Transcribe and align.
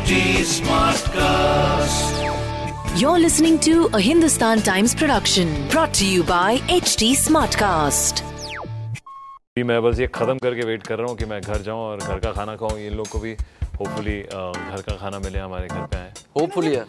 HD 0.00 0.16
Smartcast. 0.56 2.12
You're 3.00 3.18
listening 3.18 3.58
to 3.60 3.88
a 3.92 4.00
Hindustan 4.00 4.60
Times 4.62 4.94
production 4.94 5.48
brought 5.68 5.92
to 5.94 6.06
you 6.06 6.22
by 6.24 6.58
HT 6.76 7.02
Smartcast. 7.24 8.22
मैं 9.70 9.80
बस 9.82 9.98
ये 10.00 10.06
ख़त्म 10.14 10.36
करके 10.42 10.66
वेट 10.66 10.82
कर 10.86 10.98
रहा 10.98 11.06
हूँ 11.08 11.16
कि 11.16 11.24
मैं 11.32 11.40
घर 11.40 11.62
जाऊँ 11.62 11.80
और 11.80 11.98
घर 12.00 12.18
का 12.20 12.32
खाना 12.32 12.54
खाऊँ 12.56 12.78
इन 12.86 12.94
लोग 12.96 13.08
को 13.08 13.18
भी 13.24 13.32
होपफुली 13.80 14.16
घर 14.32 14.82
का 14.88 14.96
खाना 15.00 15.18
मिले 15.26 15.38
हमारे 15.38 15.66
घर 15.68 15.84
पे 15.92 15.96
आए 15.96 16.10
Hopefully, 16.38 16.72
yeah. 16.76 16.86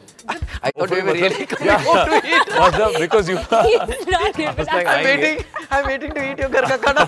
I 0.63 0.71
thought 0.71 0.89
we 0.95 1.01
were 1.01 1.15
really 1.19 1.45
coming 1.45 1.79
home 1.87 2.09
मतलब 2.61 2.89
because 3.03 3.27
you 3.29 3.37
I 3.37 3.43
was 4.57 4.67
like, 4.67 4.87
I'm 4.87 5.05
आएँगे। 5.05 5.11
waiting. 5.11 5.37
I'm 5.71 5.85
waiting 5.91 6.11
to 6.19 6.21
eat 6.31 6.39
your 6.45 6.49
घर 6.49 6.65
का 6.71 6.77
खाना. 6.87 7.03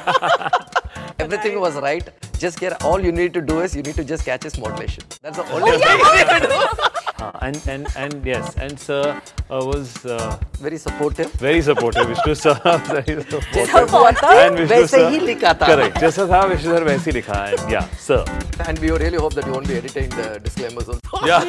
Everything 1.27 1.59
was 1.65 1.75
right. 1.87 2.07
Just 2.39 2.59
get 2.59 2.83
all 2.83 2.99
you 2.99 3.11
need 3.11 3.33
to 3.33 3.41
do 3.41 3.59
is 3.61 3.75
you 3.75 3.83
need 3.83 3.95
to 3.95 4.03
just 4.03 4.25
catch 4.25 4.43
his 4.43 4.57
modulation. 4.57 5.03
That's 5.21 5.37
the 5.37 5.45
only 5.53 5.71
thing 5.71 5.99
you 5.99 6.15
need 6.17 6.29
to 6.29 6.47
do. 6.47 6.89
हाँ, 7.19 7.31
and 7.47 7.67
and 7.73 7.87
and 8.03 8.25
yes 8.27 8.47
and 8.63 8.79
sir 8.85 9.01
uh, 9.49 9.59
was 9.65 9.91
uh, 10.05 10.37
Very 10.63 10.77
supportive. 10.77 11.29
very 11.43 11.61
supportive 11.67 12.07
Vishnu 12.09 12.33
sir 12.35 12.53
very 12.87 13.15
supportive 13.23 14.23
and 14.39 14.57
Vishnu 14.57 14.67
वैसे 14.71 14.87
sir 14.97 15.09
ही 15.11 15.19
लिखा 15.27 15.53
था. 15.61 15.67
correct 15.69 15.99
जैसा 16.01 16.25
था 16.31 16.41
Vishnu 16.51 16.73
sir 16.75 16.83
वैसे 16.83 17.11
ही 17.11 17.15
लिखा 17.17 17.37
है 17.43 17.55
yeah 17.73 17.85
sir 18.07 18.19
And 18.67 18.79
we 18.79 18.91
really 19.03 19.17
hope 19.25 19.33
that 19.35 19.45
you 19.47 19.53
won't 19.53 19.67
be 19.67 19.77
editing 19.77 20.09
the 20.17 20.27
disclaimers 20.47 20.89
also. 20.89 21.25
yeah 21.27 21.39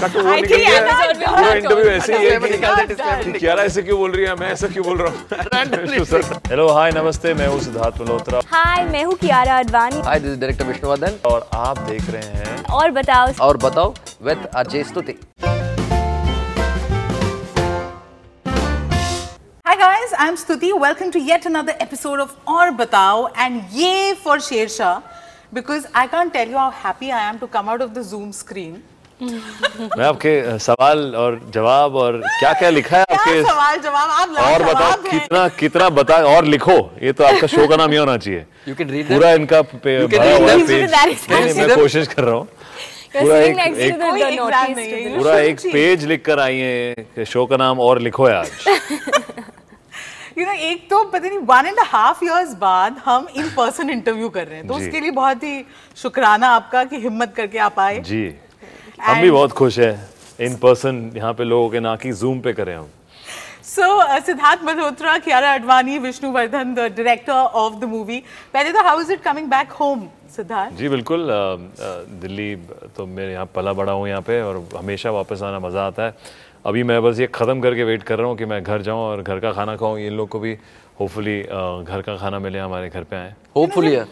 cut 0.00 0.16
वो 0.16 0.34
निकल 0.34 0.56
गया 0.56 0.80
पूरा 1.26 1.52
इंटरव्यू 1.54 1.90
ऐसे 1.90 2.18
ही 2.18 2.26
है 2.26 2.38
कि 3.38 3.46
ऐसे 3.46 3.82
क्यों 3.82 3.98
बोल 3.98 4.12
रही 4.12 4.24
है 4.26 4.34
मैं 4.40 4.50
ऐसा 4.52 4.68
क्यों 4.76 4.84
बोल 4.86 4.98
रहा 4.98 5.12
हूँ 5.12 6.40
हेलो 6.48 6.68
हाय 6.74 6.90
नमस्ते 6.96 7.34
मैं 7.40 7.46
हूँ 7.48 7.60
सिद्धार्थ 7.60 8.00
मल्होत्रा 8.00 8.40
हाय 8.52 8.84
मैं 8.92 9.04
हूँ 9.04 9.14
कियारा 9.20 9.58
अडवाणी 9.58 9.89
कहानी 9.90 10.06
हाय 10.06 10.18
दिस 10.20 10.38
डायरेक्टर 10.38 10.66
विष्णुवर्धन 10.66 11.18
और 11.26 11.48
आप 11.54 11.78
देख 11.80 12.10
रहे 12.10 12.22
हैं। 12.22 12.64
और 12.72 12.90
बताओ। 12.90 13.32
और 13.42 13.56
Batao 13.56 13.94
with 14.22 14.46
Ajay 14.56 14.82
Stuti 14.84 15.12
hi 19.64 19.76
guys 19.76 20.14
I 20.14 20.28
am 20.28 20.36
Stuti 20.36 20.72
welcome 20.74 21.10
to 21.10 21.20
yet 21.20 21.46
another 21.46 21.78
episode 21.82 22.20
of 22.20 22.36
Aur 22.50 22.70
Batao 22.76 23.28
and 23.38 23.62
ये 23.72 24.12
for 24.24 24.40
Shershaah 24.40 24.98
because 25.54 25.86
I 25.94 26.06
can't 26.06 26.32
tell 26.32 26.50
you 26.50 26.58
how 26.58 26.70
happy 26.84 27.10
I 27.10 27.28
am 27.28 27.38
to 27.38 27.46
come 27.48 27.70
out 27.70 27.82
of 27.82 27.90
the 27.90 28.02
zoom 28.10 28.30
screen 28.32 28.82
मैं 29.98 30.04
आपके 30.04 30.58
सवाल 30.58 31.14
और 31.16 31.50
जवाब 31.54 31.96
और 31.96 32.16
क्या 32.18 32.52
क्या 32.52 32.70
लिखा 32.70 32.96
है 32.96 33.02
आपके 33.02 33.42
सवाल 33.42 33.78
जवाब? 33.78 34.10
आप 34.10 34.28
और 34.52 34.62
बताओ 34.62 34.92
कितना 35.10 35.48
कितना 35.48 35.88
बता 35.88 36.16
और 36.16 36.44
लिखो। 36.44 36.96
ये 37.02 37.12
तो 37.12 37.24
आपका 37.24 37.46
शो 37.46 37.68
का 37.68 37.76
नाम 37.76 37.90
ये 37.92 37.98
होना 37.98 38.16
चाहिए। 38.16 38.46
You 38.68 38.76
can 38.78 38.86
read 38.86 39.00
them. 39.00 39.12
पूरा 39.12 39.32
इनका 39.32 39.62
पे- 39.62 40.10
मैं 41.56 41.76
कोशिश 41.76 42.06
कर 42.06 42.22
रहा 42.22 42.34
हूँ। 42.34 42.48
पूरा 43.16 43.38
एक- 43.38 43.58
एक- 43.60 44.00
है। 44.78 45.18
पूरा 45.18 45.38
एक 45.38 45.60
पेज 45.60 46.04
लिख 46.04 46.24
कर 46.24 46.38
आई 46.38 46.56
है 46.56 46.94
कि 46.94 47.24
शो 47.24 47.46
का 47.46 47.56
नाम 47.56 47.80
और 47.80 47.98
लिखो 47.98 48.24
है 48.24 48.36
आज। 48.36 48.50
You 50.38 50.48
know, 50.48 50.58
एक 50.58 50.90
तो 50.90 51.04
पता 51.04 51.28
नहीं 51.28 51.38
वन 51.38 51.66
एंड 51.66 51.76
हाफ़ 51.80 52.24
इयर्स 52.24 52.54
बाद 52.54 53.02
हम 53.04 53.28
इन 53.36 53.48
पर्सन 53.48 53.90
इंटरव्यू 53.90 54.28
कर 54.28 54.46
रहे 54.46 54.56
हैं। 54.56 54.66
तो। 54.66 54.74
उसके 54.74 55.00
लिए 55.00 55.10
बहुत 55.10 55.36
ही 55.36 55.66
शुक्राना 55.96 56.48
आपका 56.48 56.84
कि 56.84 56.96
हिम्मत 56.96 57.34
करके 57.36 57.58
आप 57.58 57.80
आए। 57.80 58.00
जी। 58.00 58.34
हम 59.06 59.20
भी 59.22 59.30
बहुत 59.30 59.52
खुश 59.52 59.78
हैं। 59.78 60.08
इन 60.40 60.56
पर्सन 60.56 61.10
यहाँ 61.16 61.32
पे 61.34 61.44
लोगों 61.44 61.68
के 61.70 61.80
ना 61.80 61.94
कि 61.96 62.12
जूम 62.12 62.40
पे 62.40 62.52
करें 62.52 62.74
हम। 62.74 62.86
So 63.64 64.20
Sidharth 64.20 64.64
Malhotra 64.64 65.16
Kiara 65.18 65.52
Advani 65.54 65.98
Vishnuvardhan 65.98 66.74
the 66.74 66.78
director 66.96 67.32
of 67.32 67.74
the 67.80 67.84
movie 67.84 68.18
पहले 68.54 68.72
तो 68.72 68.82
how 68.84 69.00
is 69.00 69.12
it 69.12 69.22
coming 69.22 69.46
back 69.48 69.72
home 69.72 70.06
Sidharth 70.36 70.74
ji 70.76 70.88
बिल्कुल 70.88 71.28
अ, 71.28 71.32
अ, 71.32 72.04
दिल्ली 72.20 72.54
तो 72.96 73.06
मैं 73.06 73.30
यहाँ 73.30 73.46
पला 73.54 73.72
बड़ा 73.72 73.92
हूँ 73.92 74.08
यहाँ 74.08 74.22
पे 74.22 74.40
और 74.42 74.64
हमेशा 74.76 75.10
वापस 75.10 75.42
आना 75.42 75.58
मज़ा 75.60 75.86
आता 75.86 76.06
है। 76.06 76.14
अभी 76.66 76.82
मैं 76.82 77.02
बस 77.02 77.20
ये 77.20 77.26
ख़त्म 77.34 77.60
करके 77.60 77.84
वेट 77.84 78.02
कर 78.02 78.18
रहा 78.18 78.28
हूँ 78.28 78.36
कि 78.36 78.44
मैं 78.44 78.62
घर 78.62 78.82
जाऊँ 78.82 79.00
और 79.00 79.22
घर 79.22 79.38
का 79.40 79.52
खाना 79.52 79.76
खाऊँ। 79.76 79.98
इन 79.98 80.12
लोग 80.12 80.28
को 80.28 80.38
भी 80.40 80.56
होपफुली 81.00 81.36
घर 81.42 82.02
का 82.06 82.16
खाना 82.16 82.38
मिले 82.46 82.58
हमारे 82.58 82.88
घर 82.88 83.04
पे 83.10 83.16
आए 83.16 83.34
Hopefully, 83.58 83.92
yeah. 83.92 84.10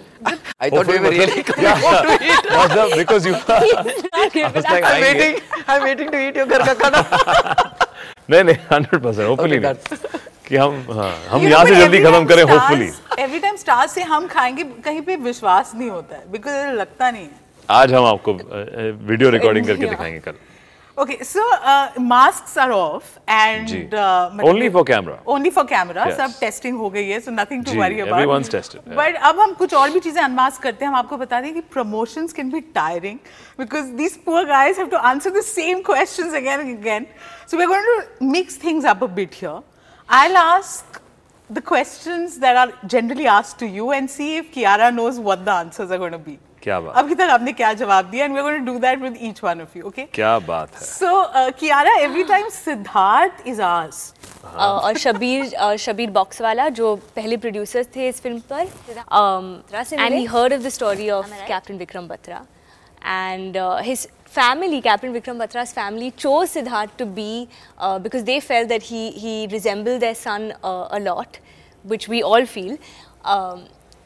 I 0.61 0.69
thought 0.71 0.89
we 0.91 0.99
were 0.99 1.11
really 1.11 1.43
coming 1.49 1.83
home 1.83 2.07
to 2.07 2.15
eat. 2.29 2.47
मतलब 2.53 2.95
because 3.01 3.27
you 3.27 3.35
I 3.35 4.53
was 4.55 4.65
like, 4.71 4.85
I'm 4.85 4.85
आएँगे। 4.85 5.03
waiting. 5.03 5.37
I'm 5.69 5.83
waiting 5.85 6.11
to 6.15 6.23
eat 6.29 6.41
your 6.41 6.47
घर 6.47 6.65
का 6.69 6.75
खाना. 6.81 7.03
नहीं 8.31 8.43
नहीं 8.45 8.57
हंड्रेड 8.73 9.03
परसेंट 9.03 9.29
होपफुली 9.29 9.59
Okay, 9.59 10.09
कि 10.49 10.57
हम 10.57 10.75
हाँ 10.97 11.13
हम 11.29 11.47
यहाँ 11.49 11.65
से 11.67 11.75
जल्दी 11.75 11.99
खत्म 12.05 12.25
करें 12.27 12.43
होपफुली 12.43 12.91
एवरी 13.23 13.39
टाइम 13.41 13.57
स्टार्स 13.63 13.93
से 13.95 14.03
हम 14.11 14.27
खाएँगे 14.35 14.65
कहीं 14.85 15.01
पे 15.09 15.17
विश्वास 15.29 15.73
नहीं 15.75 15.91
होता 15.91 16.17
है 16.17 16.31
बिकॉज़ 16.33 16.75
लगता 16.81 17.11
नहीं 17.11 17.25
है 17.25 17.47
आज 17.69 17.93
हम 17.95 18.05
आपको 18.07 18.33
वीडियो 19.13 19.31
रिकॉर्डिंग 19.31 19.67
करके 19.67 19.87
दिखाएँगे 19.87 20.19
कल 20.29 20.35
Okay 21.02 21.18
so 21.26 21.44
masks 22.00 22.58
are 22.58 22.72
off 22.72 23.04
ji 23.68 23.78
and 23.78 23.94
only 24.48 24.70
for 24.70 24.84
camera 24.88 25.18
only 25.34 25.50
for 25.50 25.66
camera 25.68 26.04
Yes. 26.06 26.18
सब 26.18 26.40
टेस्टिंग 26.40 26.78
हो 26.78 26.90
गई 26.90 27.08
है 27.08 27.20
so 27.20 27.32
nothing 27.32 27.64
to 27.66 27.72
ji, 27.72 27.78
worry 27.78 28.02
everyone's 28.02 28.52
tested, 28.56 28.76
about 28.78 28.88
yeah. 28.88 28.98
But 28.98 29.16
अब 29.30 29.40
हम 29.40 29.54
कुछ 29.62 29.74
और 29.74 29.90
भी 29.92 30.00
चीजें 30.00 30.22
अनमास्क 30.22 30.62
करते 30.64 30.86
हैं 30.86 30.92
हम 30.92 30.98
आपको 30.98 31.18
बता 31.18 31.42
दें 31.42 31.54
कि 31.54 31.62
promotions 31.74 32.34
can 32.34 32.52
be 32.52 32.62
tiring 32.76 33.18
because 33.60 33.90
these 34.02 34.18
poor 34.26 34.46
guys 34.46 34.78
have 34.80 34.88
to 34.90 34.98
answer 35.12 35.38
the 35.40 35.42
same 35.46 35.82
questions 35.90 36.34
again 36.36 36.60
and 36.60 36.78
again 36.78 37.06
so 37.52 37.58
we 37.58 37.64
are 37.64 37.70
going 37.70 37.86
to 37.86 38.26
mix 38.26 38.64
things 38.64 38.86
up 38.86 39.04
a 39.04 39.08
bit 39.22 39.36
here 39.42 39.62
I 40.10 40.28
will 40.28 40.38
ask 40.38 41.00
the 41.50 41.62
questions 41.70 42.36
that 42.42 42.58
are 42.60 42.70
generally 42.92 43.26
asked 43.32 43.58
to 43.62 43.68
you 43.68 43.88
and 43.96 44.10
see 44.12 44.28
if 44.38 44.46
Kiara 44.54 44.86
knows 44.94 45.18
what 45.26 45.42
the 45.48 45.52
answers 45.54 45.92
are 45.92 45.98
going 46.04 46.14
to 46.14 46.20
be. 46.28 46.38
क्या 46.63 46.79
बात? 46.81 46.95
अभी 46.97 47.15
तक 47.15 47.31
आपने 47.31 47.53
क्या 47.53 47.73
जवाब 47.75 48.11
दिया? 48.11 48.25
And 48.25 48.35
we 48.35 48.41
are 48.41 48.45
going 48.45 48.67
to 48.67 48.73
do 48.73 48.79
that 48.79 49.01
with 49.03 49.19
each 49.23 49.41
one 49.45 49.61
of 49.63 49.79
you 49.79 49.85
okay 49.87 50.05
क्या 50.15 50.39
बात 50.41 50.75
है। 50.75 50.81
So 50.81 51.51
Kiara 51.61 51.95
every 52.01 52.25
time 52.25 52.49
Sidharth 52.51 53.47
is 53.49 53.63
as 53.63 54.13
और 54.45 54.99
शबीर 54.99 55.77
शबीर 55.79 56.11
बॉक्स 56.11 56.41
वाला 56.43 56.69
जो 56.81 56.95
पहले 57.17 57.37
प्रोड्यूसर 57.37 57.85
थे 57.97 58.09
इस 58.09 58.21
फ़िल्म 58.23 58.41
पर 58.53 58.63
and 59.93 60.15
he 60.15 60.25
heard 60.27 60.53
of 60.53 60.63
the 60.63 60.69
story 60.69 61.11
of 61.11 61.27
captain 61.49 61.79
Vikram 61.79 62.09
Batra 62.09 62.45
and 63.07 63.57
his 63.83 64.07
family 64.33 64.81
captain 64.81 65.13
Vikram 65.13 65.39
Batra's 65.39 65.73
family 65.75 66.11
chose 66.19 66.49
Sidharth 66.49 66.91
to 66.99 67.05
be 67.15 67.47
because 67.81 68.23
they 68.25 68.39
felt 68.41 68.67
that 68.69 68.83
he 68.85 69.09
he 69.19 69.47
resemble 69.53 69.99
the 69.99 70.13
son 70.17 70.51
a lot 70.65 71.37
which 71.85 72.09
we 72.11 72.21
all 72.23 72.45
feel 72.47 72.77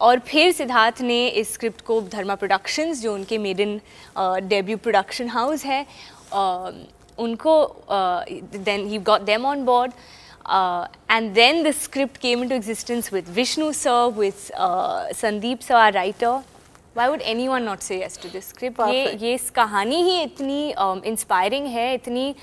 और 0.02 0.18
फिर 0.26 0.52
सिद्धार्थ 0.52 1.00
ने 1.02 1.26
इस 1.28 1.52
script 1.54 1.80
को 1.86 2.00
धर्मा 2.12 2.34
productions 2.34 3.02
जो 3.02 3.14
उनके 3.14 3.38
made 3.38 3.60
in 3.60 3.80
debut 4.48 4.76
production 4.76 5.28
house 5.28 5.64
है 5.64 5.84
uh, 5.84 6.72
उनको 7.18 7.54
then 7.90 8.86
he 8.88 8.98
got 9.10 9.20
them 9.22 9.46
on 9.46 9.64
board 9.64 9.92
and 11.10 11.32
then 11.34 11.62
the 11.62 11.70
script 11.82 12.16
came 12.20 12.42
into 12.42 12.54
existence 12.54 13.12
with 13.12 13.28
Vishnu 13.34 13.72
sir 13.82 14.12
with 14.18 15.12
Sandeep 15.16 15.60
sir 15.60 15.74
our 15.74 15.92
writer 15.92 16.40
Why 16.94 17.08
would 17.08 17.22
anyone 17.22 17.64
not 17.64 17.82
say 17.82 17.96
yes 18.00 18.19
to 18.22 18.30
this 18.32 18.48
script? 18.52 18.78
ये 18.78 19.04
Perfect. 19.04 19.22
ये 19.22 19.34
इस 19.34 19.48
कहानी 19.50 20.02
ही 20.02 20.20
इतनी 20.22 20.74
inspiring 21.10 21.66
है 21.66 21.94
इतनी 21.94 22.34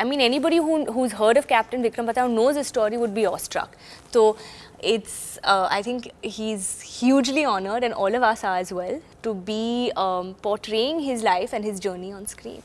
I 0.00 0.04
mean 0.04 0.20
anybody 0.20 0.56
who 0.56 0.84
who's 0.86 1.12
heard 1.12 1.36
of 1.36 1.46
Captain 1.46 1.82
Vikram 1.82 2.06
Batra 2.06 2.26
who 2.26 2.34
knows 2.34 2.56
his 2.56 2.66
story 2.66 2.96
would 2.96 3.14
be 3.14 3.26
awestruck. 3.26 3.76
So 4.10 4.36
it's 4.82 5.38
uh, 5.44 5.68
I 5.70 5.82
think 5.82 6.10
he's 6.22 6.80
hugely 6.80 7.44
honored 7.44 7.84
and 7.84 7.94
all 7.94 8.14
of 8.14 8.22
us 8.22 8.44
are 8.44 8.56
as 8.56 8.72
well 8.72 9.00
to 9.22 9.34
be 9.34 9.92
um, 9.96 10.34
portraying 10.42 11.00
his 11.00 11.22
life 11.22 11.52
and 11.52 11.64
his 11.64 11.80
journey 11.80 12.12
on 12.12 12.26
screen. 12.26 12.62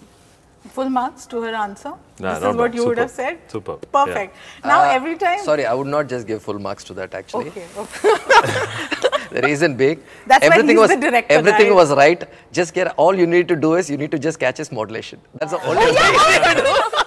full 0.75 0.89
marks 0.95 1.25
to 1.31 1.41
her 1.41 1.51
answer. 1.57 1.91
Nah, 2.23 2.31
this 2.39 2.49
is 2.49 2.55
what 2.61 2.71
bad. 2.71 2.75
you 2.77 2.85
would 2.87 2.97
have 3.01 3.11
said. 3.11 3.37
Superb. 3.53 3.85
Perfect. 3.97 4.35
Now 4.71 4.79
Uh, 4.81 4.95
every 4.95 5.13
time. 5.21 5.39
Sorry, 5.45 5.65
I 5.65 5.73
would 5.81 5.87
not 5.93 6.09
just 6.13 6.27
give 6.31 6.41
full 6.47 6.59
marks 6.65 6.83
to 6.89 6.93
that 6.99 7.13
actually. 7.19 7.49
Okay. 7.53 7.65
okay. 7.77 8.15
The 9.37 9.41
reason 9.45 9.75
being, 9.79 10.01
That's 10.27 10.41
why 10.43 10.47
everything 10.47 10.77
he's 10.77 10.83
was 10.83 10.89
the 10.91 10.97
director, 11.05 11.33
everything 11.39 11.67
guys. 11.71 11.79
was 11.79 11.93
right. 12.01 12.23
Just 12.59 12.73
get 12.73 12.93
all 13.05 13.15
you 13.23 13.27
need 13.27 13.47
to 13.49 13.57
do 13.67 13.73
is 13.75 13.89
you 13.93 13.97
need 14.03 14.11
to 14.11 14.19
just 14.27 14.39
catch 14.39 14.57
his 14.63 14.71
modulation. 14.71 15.19
That's 15.39 15.51
the 15.51 15.61
only 15.71 15.85
thing. 15.85 15.95
you 16.97 17.06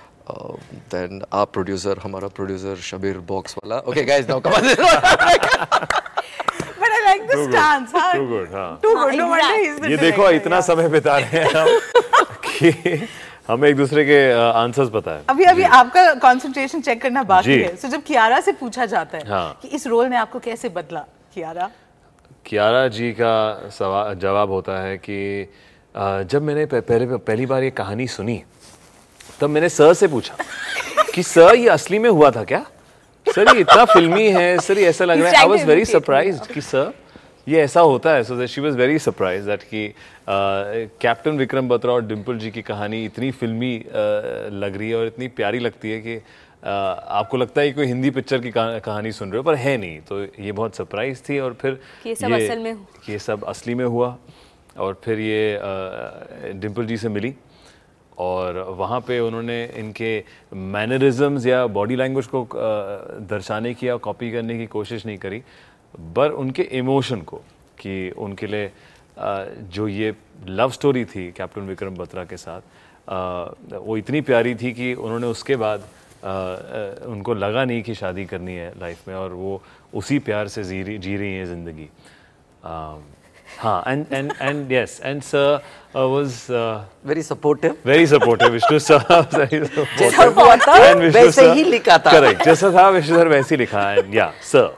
then 0.93 1.21
आप 1.33 1.51
producer 1.53 1.99
हमारा 2.03 2.27
producer 2.37 2.75
Shabbir 2.89 3.17
Boxwala 3.57 3.77
okay 3.91 4.03
guys 4.11 4.29
now 4.29 4.39
come 4.47 4.51
on 4.51 4.65
ये 9.89 9.97
देखो 9.97 10.29
इतना 10.29 10.61
समय 10.61 10.89
बिता 10.89 11.17
रहे 11.17 11.39
हैं 11.39 11.51
हम। 11.55 11.67
कि 12.45 13.07
हमें 13.47 13.67
एक 13.69 13.75
दूसरे 13.75 14.03
के 14.05 14.19
आंसर्स 14.41 14.89
पता 14.93 15.11
है 15.11 15.23
अभी 15.29 15.43
अभी 15.51 15.63
आपका 15.79 16.13
कंसंट्रेशन 16.25 16.81
चेक 16.81 17.01
करना 17.01 17.23
बाकी 17.31 17.53
है। 17.53 17.75
सो 17.75 17.87
जब 17.87 18.03
कियारा 18.03 18.39
से 18.41 18.51
पूछा 18.59 18.85
जाता 18.85 19.17
है 19.17 19.27
हाँ। 19.29 19.59
कि 19.61 19.67
इस 19.67 19.87
रोल 19.87 20.05
ने 20.07 20.17
आपको 20.17 20.39
कैसे 20.39 20.69
बदला 20.69 21.05
कियारा 21.33 21.69
कियारा 22.45 22.87
जी 22.87 23.11
का 23.19 24.13
जवाब 24.21 24.51
होता 24.51 24.79
है 24.83 24.97
कि 24.97 25.19
जब 26.31 26.41
मैंने 26.41 26.65
पहले 26.65 27.05
पहली 27.17 27.45
बार 27.45 27.63
ये 27.63 27.69
कहानी 27.71 28.07
सुनी 28.07 28.41
तब 29.41 29.49
मैंने 29.49 29.69
सर 29.69 29.93
से 29.93 30.07
पूछा 30.07 30.35
कि 31.15 31.23
सर 31.23 31.55
ये 31.55 31.67
असली 31.69 31.99
में 31.99 32.09
हुआ 32.09 32.31
था 32.31 32.43
क्या? 32.43 32.65
सर 33.27 33.55
ये 33.55 33.61
इतना 33.61 33.85
फिल्मी 33.85 34.27
है 34.29 34.57
सर 34.59 34.77
ये 34.79 34.85
ऐसा 34.87 35.05
लग 35.05 35.19
रहा 35.21 35.29
है। 35.29 35.35
आई 35.37 35.47
वाज 35.47 35.63
वेरी 35.65 35.85
सरप्राइज़ 35.85 36.41
कि 36.53 36.61
सर 36.61 36.93
ये 37.47 37.61
ऐसा 37.61 37.81
होता 37.81 38.13
है। 38.13 38.23
So 38.23 38.35
that 38.35 38.49
she 38.49 38.61
was 38.61 38.75
very 38.75 38.99
surprise 38.99 39.45
that 39.45 39.63
कि 39.63 39.87
कैप्टन 41.01 41.37
विक्रम 41.37 41.69
बत्रा 41.69 41.93
और 41.93 42.05
डिम्पल 42.05 42.37
जी 42.37 42.51
की 42.51 42.61
कहानी 42.61 43.03
इतनी 43.05 43.31
फिल्मी 43.31 43.77
अ, 43.77 43.83
लग 44.53 44.77
रही 44.77 44.89
है 44.89 44.95
और 44.95 45.07
इतनी 45.07 45.27
प्यारी 45.27 45.59
लगती 45.59 45.91
है 45.91 45.99
कि 46.01 46.15
अ, 46.15 46.69
आपको 47.19 47.37
लगता 47.37 47.61
है 47.61 47.67
कि 47.67 47.73
कोई 47.73 47.85
हिंदी 47.85 48.09
पिक्चर 48.09 48.39
की 48.39 48.51
कहा- 48.51 48.81
कहानी 48.81 49.11
सुन 49.11 49.29
रहे 49.29 49.37
हो 49.37 49.43
पर 49.43 49.55
है 49.55 49.77
नहीं। 49.77 49.99
तो 49.99 50.23
ये 50.23 50.51
बहुत 50.51 50.75
सरप्राइज़ 50.75 51.19
थी 51.29 51.39
और 51.39 51.53
फिर 51.61 51.79
ये 52.05 52.15
सब 52.15 52.31
ये, 52.31 52.47
असल 52.47 52.59
में। 52.59 52.73
ये 53.09 53.19
सब 53.19 53.43
असली 53.45 53.75
में 53.75 53.85
हुआ 53.85 54.17
और 54.77 55.01
फिर 55.05 55.19
ये 55.19 55.59
डिम्पल 56.53 56.85
जी 56.85 56.97
से 56.97 57.09
मिली। 57.09 57.33
और 58.21 58.57
वहाँ 58.77 58.99
पे 59.07 59.19
उन्होंने 59.19 59.63
इनके 59.77 60.11
मैनरिज़म्स 60.53 61.45
या 61.45 61.65
बॉडी 61.69 61.95
लैंग्वेज 61.95 62.27
को 62.27 62.47
दर्शाने 63.29 63.73
की 63.73 63.87
या 63.87 63.95
कॉपी 63.97 64.31
करने 64.31 64.57
की 64.57 64.65
कोशिश 64.67 65.05
नहीं 65.05 65.17
करी, 65.17 65.39
पर 66.15 66.31
उनके 66.33 66.63
इमोशन 66.79 67.21
को 67.21 67.37
कि 67.79 68.09
उनके 68.17 68.47
लिए 68.47 68.71
जो 69.73 69.87
ये 69.87 70.13
लव 70.47 70.71
स्टोरी 70.71 71.05
थी 71.05 71.31
कैप्टन 71.31 71.67
विक्रम 71.67 71.95
बत्रा 71.95 72.23
के 72.25 72.37
साथ 72.37 72.61
वो 73.77 73.97
इतनी 73.97 74.21
प्यारी 74.21 74.55
थी 74.55 74.71
कि 74.73 74.93
उन्होंने 74.95 75.27
उसके 75.27 75.55
बाद 75.55 75.83
उनको 77.07 77.33
लगा 77.33 77.63
नहीं 77.65 77.83
कि 77.83 77.95
शादी 77.95 78.25
करनी 78.25 78.55
है 78.55 78.71
लाइफ 78.79 79.07
में 79.07 79.15
और 79.15 79.33
वो 79.33 79.61
उसी 79.93 80.19
प्यार 80.19 80.47
से 80.47 80.63
जी 80.63 80.97
जी 80.97 81.15
रही 81.17 81.33
हैं 81.33 81.45
ज़िंदगी। 81.45 81.87
Um, 83.50 83.62
हाँ 83.62 83.82
and 83.88 84.06
and 84.12 84.32
and 84.40 84.72
yes 84.72 85.00
and 85.04 85.22
sir 85.22 85.60
was 85.96 86.32
Very 87.10 87.22
supportive. 87.28 87.74
Very 87.86 88.06
supportive 88.06 88.48
Vishnu 88.52 88.78
sir 88.78 89.28
very 89.34 89.60
जैसा 89.98 90.24
हुआ 90.24 90.56
था 90.66 90.74
वैसे 90.94 91.50
ही 91.52 91.64
लिखा 91.64 91.98
था 91.98 92.12
करेक्ट 92.12 92.44
जैसा 92.44 92.70
था 92.72 92.88
विष्णु 92.96 93.16
सर 93.18 93.28
वैसे 93.28 93.54
ही 93.54 93.58
लिखा 93.58 93.90
and 93.92 94.14
yeah 94.14 94.32
sir 94.52 94.74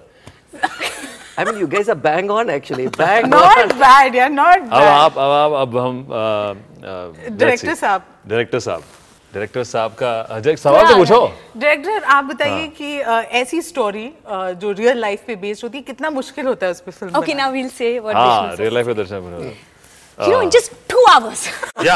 I 1.40 1.44
mean, 1.46 1.58
you 1.58 1.66
guys 1.72 1.88
are 1.88 1.94
bang 2.04 2.30
on 2.36 2.48
actually. 2.50 2.86
Bang 2.94 3.24
on. 3.24 3.30
Not 3.30 3.72
bad 3.82 4.14
यार 4.14 4.30
नॉट 4.30 4.62
अब 4.62 4.70
बैड 4.70 4.88
आप 4.88 5.18
अब 5.18 5.30
आप 5.32 5.52
अब 5.60 5.76
हम 5.78 6.00
uh, 6.08 7.38
Director 7.42 7.74
साहब। 7.80 8.02
डायरेक्टर 8.28 8.58
साहब 8.60 8.82
डायरेक्टर 9.33 9.63
साहब 9.63 9.93
का 10.01 10.09
एक 10.51 10.57
सवाल 10.59 10.87
तो 10.87 10.95
पूछो। 10.97 11.19
डायरेक्टर 11.57 12.03
आप 12.15 12.23
बताइए 12.25 12.51
हाँ. 12.51 12.67
कि 12.79 12.99
ऐसी 13.39 13.61
स्टोरी 13.61 14.09
जो 14.61 14.71
रियल 14.79 14.97
लाइफ 15.01 15.23
पे 15.27 15.35
बेस्ड 15.45 15.63
होती 15.63 15.77
है 15.77 15.83
कितना 15.83 16.09
मुश्किल 16.19 16.45
होता 16.47 16.65
है 16.65 16.71
उस 16.71 16.81
पे 16.81 16.91
film 16.91 17.17
okay 17.19 17.33
now 17.33 17.51
we 17.51 17.61
will 17.61 17.69
say 17.77 17.97
what 17.99 18.15
हाँ 18.15 18.55
रियल 18.59 18.73
लाइफ 18.73 18.85
पे 18.87 18.93
दर्शन 19.01 19.15
यू 20.17 20.31
नो 20.31 20.49
जस्ट 20.55 20.71
2 20.93 21.05
आवर्स 21.09 21.47
या 21.85 21.95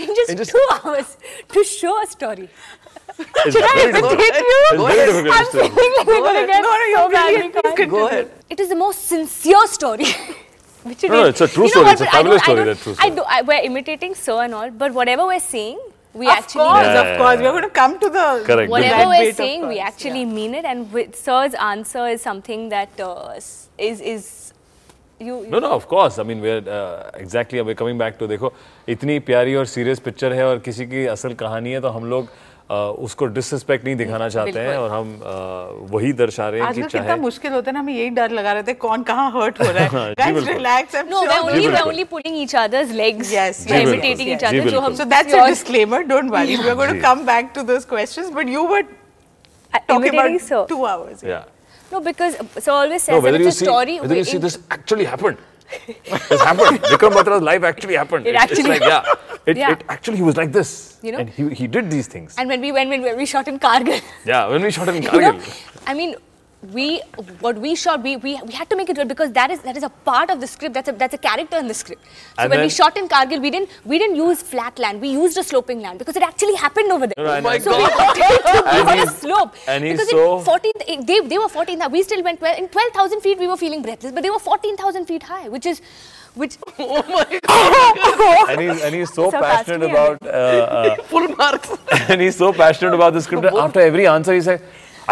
in 0.00 0.14
just 0.20 0.52
2 0.56 0.66
hours 0.72 1.16
to 1.54 1.62
show 1.76 1.92
a 1.92 2.04
story 2.16 2.48
It 8.50 8.60
is 8.60 8.68
the 8.68 8.76
most 8.76 9.08
sincere 9.08 9.66
story. 9.66 10.06
Which 10.88 11.02
No, 11.04 11.20
no, 11.20 11.28
it's 11.34 11.40
a 11.40 11.48
true 11.48 11.64
You 11.64 11.68
know 11.68 11.68
story. 11.68 11.84
what, 11.86 11.92
It's 11.92 12.00
a 12.08 12.10
fabulous 12.16 12.42
I 12.42 12.44
story, 12.48 12.64
that's 12.70 12.82
true 12.82 12.94
I 13.06 13.10
do. 13.10 13.22
I, 13.36 13.42
we're 13.42 13.62
imitating 13.68 14.14
Sir 14.24 14.42
and 14.44 14.54
all, 14.54 14.70
but 14.82 14.92
whatever 14.98 15.26
we're 15.30 15.46
saying, 15.46 15.78
we 16.14 16.26
of 16.26 16.32
actually 16.34 16.64
course 16.64 16.86
Yeah, 16.86 17.00
of 17.00 17.06
yeah, 17.06 17.18
course 17.22 17.38
yeah. 17.38 17.44
we're 17.44 17.56
going 17.58 17.68
to 17.68 17.76
come 17.80 17.98
to 18.04 18.08
the 18.18 18.26
Correct. 18.50 18.70
Whatever 18.70 18.96
that 19.04 19.08
we're 19.14 19.32
saying, 19.40 19.66
we 19.68 19.78
actually 19.90 20.24
yeah. 20.26 20.36
mean 20.40 20.54
it. 20.60 20.64
And 20.64 20.92
with 20.98 21.16
Sir's 21.24 21.54
answer 21.70 22.06
is 22.16 22.22
something 22.22 22.68
that 22.76 23.00
uh, 23.08 23.34
is 23.88 24.00
is 24.14 24.28
you. 25.28 25.36
No 25.50 25.60
no 25.60 25.68
of 25.76 25.86
course 25.94 26.18
I 26.18 26.24
mean 26.24 26.40
we 26.40 26.50
are 26.50 26.68
exactly 27.20 27.58
अब 27.58 27.72
coming 27.78 27.98
back 27.98 28.16
to 28.20 28.26
देखो 28.34 28.52
इतनी 28.96 29.18
प्यारी 29.30 29.54
और 29.62 29.66
serious 29.76 29.98
picture 30.08 30.32
है 30.32 30.44
और 30.48 30.58
किसी 30.68 30.86
की 30.92 31.06
असल 31.14 31.34
कहानी 31.44 31.72
है 31.72 31.80
तो 31.80 31.88
हम 31.96 32.04
लोग 32.10 32.26
uh, 32.26 32.47
उसको 32.76 33.26
डिसरिस्पेक्ट 33.26 33.84
नहीं 33.84 33.96
दिखाना 33.96 34.28
चाहते 34.28 34.60
हैं 34.60 34.76
और 34.76 34.90
हम 34.90 35.12
आ, 35.24 35.30
वही 35.92 36.12
दर्शा 36.12 36.48
रहे 36.48 36.60
हैं 36.60 36.72
कि 36.72 36.82
चाहे 36.82 36.88
कितना 36.92 37.16
मुश्किल 37.16 37.52
होता 37.52 37.70
है 37.70 37.74
ना 37.74 37.80
हम 37.80 37.88
यही 37.90 38.10
डर 38.18 38.30
लगा 38.30 38.52
रहे 38.52 38.62
थे 38.62 38.74
कौन 38.84 39.02
कहाँ 39.02 39.30
हर्ट 39.36 39.60
हो 39.60 39.70
रहा 39.70 39.84
है। 39.84 40.12
Guys 40.14 40.48
relax 40.48 40.96
no 41.10 41.22
we 41.22 41.38
only 41.38 41.66
we 41.66 41.80
only 41.80 42.04
pulling 42.14 42.36
each 42.42 42.54
other's 42.56 42.90
legs 43.02 43.32
yes 43.32 43.66
we 43.70 43.80
imitating 43.80 44.30
each 44.32 44.44
other 44.44 44.70
so 44.70 44.80
हम 44.80 44.94
so 44.94 45.04
that's 45.16 45.34
a 45.34 45.46
disclaimer 45.46 46.02
don't 46.14 46.30
worry 46.30 46.56
we 46.56 46.68
are 46.68 46.74
going 46.74 46.94
to 46.94 47.00
come 47.02 47.26
back 47.26 47.44
to 47.54 47.62
those 47.72 47.84
questions 47.94 48.30
but 48.32 48.48
you 48.48 48.66
were 48.74 48.82
talking 49.88 50.14
about 50.14 50.72
2 50.72 50.84
hours 50.88 51.24
या 51.24 51.44
No, 51.90 51.98
because 52.06 52.34
so 52.64 52.72
always 52.72 53.02
says 53.02 53.14
no, 53.14 53.20
that 53.26 53.36
it's 53.36 53.46
a 53.46 53.50
see, 53.50 53.64
story. 53.64 53.94
This 56.28 56.40
happened. 56.42 56.80
Vikram 56.92 57.12
Batra's 57.18 57.42
life 57.42 57.62
actually 57.62 57.96
happened. 57.96 58.26
It 58.26 58.34
It's- 58.34 58.44
actually- 58.50 58.70
like 58.74 58.82
yeah, 58.82 59.02
it, 59.46 59.56
Yeah. 59.56 59.72
it 59.72 59.84
actually 59.88 60.16
he 60.16 60.22
was 60.22 60.36
like 60.36 60.52
this. 60.52 60.70
You 61.02 61.12
know? 61.12 61.18
and 61.22 61.30
he 61.30 61.48
he 61.60 61.66
did 61.76 61.90
these 61.90 62.08
things. 62.14 62.34
And 62.38 62.48
when 62.48 62.60
we 62.60 62.72
when, 62.78 62.88
when 62.90 63.16
we 63.16 63.26
shot 63.34 63.46
in 63.52 63.58
Kargil, 63.66 64.00
yeah, 64.24 64.46
when 64.54 64.62
we 64.62 64.70
shot 64.78 64.88
in 64.88 65.02
you 65.02 65.08
Kargil. 65.10 65.36
know, 65.38 65.52
I 65.86 65.94
mean, 65.94 66.14
we 66.72 67.00
what 67.40 67.56
we 67.56 67.74
shot, 67.76 68.02
we, 68.02 68.16
we 68.16 68.40
we 68.44 68.52
had 68.52 68.68
to 68.70 68.76
make 68.76 68.88
it 68.90 68.96
real 68.98 69.06
because 69.06 69.30
that 69.32 69.50
is 69.50 69.60
that 69.60 69.76
is 69.76 69.84
a 69.84 69.88
part 69.88 70.28
of 70.28 70.40
the 70.40 70.46
script. 70.46 70.74
That's 70.74 70.88
a 70.88 70.92
that's 70.92 71.14
a 71.14 71.18
character 71.18 71.56
in 71.56 71.68
the 71.68 71.74
script. 71.74 72.02
So 72.04 72.10
And 72.42 72.50
when 72.50 72.60
we 72.62 72.68
shot 72.68 72.96
in 72.96 73.08
Kargil, 73.08 73.40
we 73.40 73.50
didn't 73.50 73.70
we 73.84 73.98
didn't 73.98 74.16
use 74.16 74.42
flat 74.42 74.76
land. 74.78 75.00
We 75.00 75.10
used 75.10 75.38
a 75.38 75.44
sloping 75.44 75.80
land 75.80 76.00
because 76.00 76.16
it 76.16 76.22
actually 76.22 76.56
happened 76.56 76.90
over 76.90 77.06
there. 77.06 77.14
No, 77.16 77.24
no, 77.24 77.48
I 77.48 77.58
know. 77.58 77.58
so 77.58 77.76
we 77.76 77.82
wanted 77.84 78.22
to 78.22 78.62
be 78.62 78.78
And 78.80 78.88
on 78.88 78.98
a 78.98 79.06
slope. 79.06 79.54
and 79.68 79.84
he's 79.84 79.92
because 79.92 80.10
so- 80.10 80.38
in 80.38 80.44
14, 80.44 80.72
they 81.06 81.20
they 81.20 81.38
were 81.38 81.48
14. 81.48 81.80
We 81.92 82.02
still 82.02 82.22
went 82.24 82.40
12 82.40 82.58
in 82.58 82.68
12,000 82.68 83.20
feet. 83.20 83.38
We 83.38 83.46
were 83.46 83.56
feeling 83.56 83.82
breathless, 83.82 84.10
but 84.12 84.22
they 84.24 84.30
were 84.30 84.40
14,000 84.40 85.06
feet 85.06 85.22
high, 85.22 85.48
which 85.48 85.64
is 85.66 85.80
which. 86.34 86.56
Oh 86.80 87.02
my 87.08 87.40
god. 87.46 88.48
And 88.50 88.60
he's 88.60 88.82
and 88.82 88.94
he's 88.94 89.12
so 89.12 89.30
So 89.30 89.40
passionate 89.40 89.88
about 89.90 90.22
uh, 90.24 90.28
uh, 90.28 90.96
Full 91.14 91.28
marks. 91.36 91.70
and 92.08 92.20
he's 92.20 92.36
so 92.36 92.52
passionate 92.52 92.94
about 92.94 93.12
the 93.12 93.22
script. 93.22 93.42
that 93.44 93.54
After 93.54 93.80
every 93.80 94.06
answer, 94.06 94.34
he 94.34 94.40
said, 94.40 94.62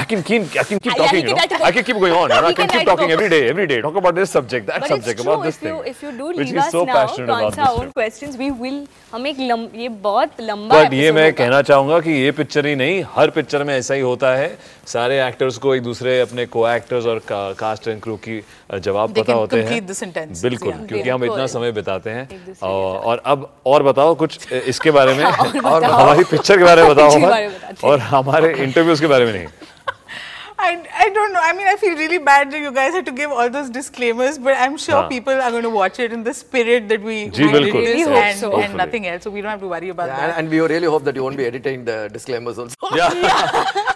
"I 0.01 0.05
can 0.09 0.23
keep, 0.29 0.43
I 0.63 0.65
can 0.71 0.79
keep 0.85 0.93
Yeah, 0.93 0.99
talking. 1.01 1.21
can 1.21 1.29
you 1.29 1.35
know? 1.37 1.59
a. 1.59 1.67
I 1.67 1.71
can 1.77 1.85
keep 1.89 1.99
going 2.01 2.15
on. 2.17 2.33
You 2.33 2.41
know? 2.41 2.49
I 2.49 2.55
can 2.57 2.69
can 2.71 2.73
keep 2.73 2.89
talking 2.89 3.13
every 3.15 3.29
day, 3.35 3.39
every 3.53 3.67
day. 3.71 3.79
Talk 3.87 3.95
about 4.01 4.15
this 4.19 4.35
subject, 4.37 4.67
that 4.71 4.83
But 4.85 4.91
subject, 4.93 5.21
it's 5.21 5.27
about 5.27 5.45
this 5.47 5.57
If 5.61 5.69
you 5.69 5.77
if 5.93 6.03
you 6.07 6.11
do 6.19 6.27
leave 6.39 6.59
us 6.65 6.71
so 6.77 6.83
now 6.85 6.97
passionate 6.97 7.31
to 7.31 7.37
about 7.37 7.47
answer 7.47 7.63
our 7.69 7.79
own 7.83 7.93
questions, 8.01 8.37
we 8.43 8.49
will. 8.65 8.79
हम 9.13 9.27
एक 9.27 9.37
lump, 9.51 9.67
ये 9.83 9.89
बहुत 10.05 10.41
लंबा 10.41 10.83
but 10.83 10.93
ये 10.95 11.13
मैं। 11.13 11.33
कहना 11.35 11.61
चाहूँगा 11.69 12.01
कि 12.07 12.13
ये 12.13 12.31
पिक्चर 12.39 12.67
ही 12.67 12.75
नहीं 12.77 13.03
हर 13.15 13.31
पिक्चर 13.37 13.65
में 13.65 13.75
ऐसा 13.75 13.95
ही 13.95 14.01
होता 14.01 14.35
है 14.37 14.49
सारे 14.93 15.21
एक्टर्स 15.27 15.59
को 15.65 15.75
एक 15.75 15.83
दूसरे 15.83 16.19
अपने 16.21 16.47
को 16.57 16.67
एक्टर्स 16.69 17.07
और 17.13 17.21
कास्ट 17.31 17.89
एंड 17.89 18.01
क्रू 18.03 18.17
की 18.27 18.41
जवाब 18.89 19.15
पता 19.19 19.33
होते 19.33 19.63
हैं 19.63 19.83
बिल्कुल 19.87 20.73
yeah. 20.73 20.87
क्योंकि 20.89 21.09
हम 21.09 21.25
इतना 21.25 21.47
समय 21.55 21.73
बिताते 21.73 22.11
हैं 22.11 22.29
और, 22.63 22.99
और 22.99 23.23
अब 23.35 23.49
और 23.67 23.83
बताओ 23.83 24.15
कुछ 24.25 24.53
इसके 24.53 24.91
बारे 24.99 25.15
में 25.15 25.25
और 25.25 25.85
हमारी 25.85 26.25
पिक्चर 26.25 26.59
के 26.59 26.65
बारे 26.65 26.83
में 26.83 26.91
बताओ 26.95 27.15
के 27.17 27.25
हैं। 27.25 27.75
और 27.91 27.99
हमारे 28.13 28.53
इंटरव्यूज़ 28.65 29.01
के 29.01 29.07
बारे 29.15 29.25
में 29.27 29.33
नहीं 29.33 29.47
I, 30.60 30.86
I 31.06 31.10
don't 31.10 31.34
know. 31.34 31.40
I 31.42 31.54
mean, 31.54 31.68
I 31.68 31.76
feel 31.76 31.96
really 31.98 32.18
bad 32.20 32.52
that 32.52 32.60
you 32.60 32.72
guys 32.72 32.94
had 32.94 33.06
to 33.08 33.12
give 33.12 33.32
all 33.32 33.50
those 33.50 33.70
disclaimers, 33.70 34.38
but 34.38 34.56
I'm 34.58 34.78
sure 34.78 34.96
हाँ. 34.96 35.10
people 35.10 35.34
are 35.34 35.50
going 35.52 35.64
to 35.64 35.70
watch 35.70 36.00
it 36.00 36.14
in 36.14 36.24
the 36.24 36.34
spirit 36.34 36.88
that 36.90 37.02
we 37.02 37.16
ji, 37.30 37.46
we 37.46 37.52
did 37.52 37.64
बिल्कुल। 37.64 37.84
this 37.86 37.90
Really 37.90 38.04
hope 38.04 38.24
and, 38.24 38.40
so. 38.40 38.52
and 38.52 38.62
Hopefully. 38.62 38.78
nothing 38.86 39.08
else. 39.08 39.24
So 39.24 39.32
we 39.32 39.42
don't 39.42 39.52
have 39.52 39.62
to 39.62 39.68
worry 39.68 39.90
about 39.90 40.08
Yeah, 40.08 40.18
that. 40.18 40.30
and, 40.30 40.40
and 40.40 40.50
we 40.50 40.62
really 40.76 40.88
hope 40.96 41.04
that 41.10 41.16
you 41.16 41.24
won't 41.24 41.38
be 41.38 41.46
editing 41.46 41.86
the 41.86 41.98
disclaimers 42.18 42.60
also. 42.60 42.76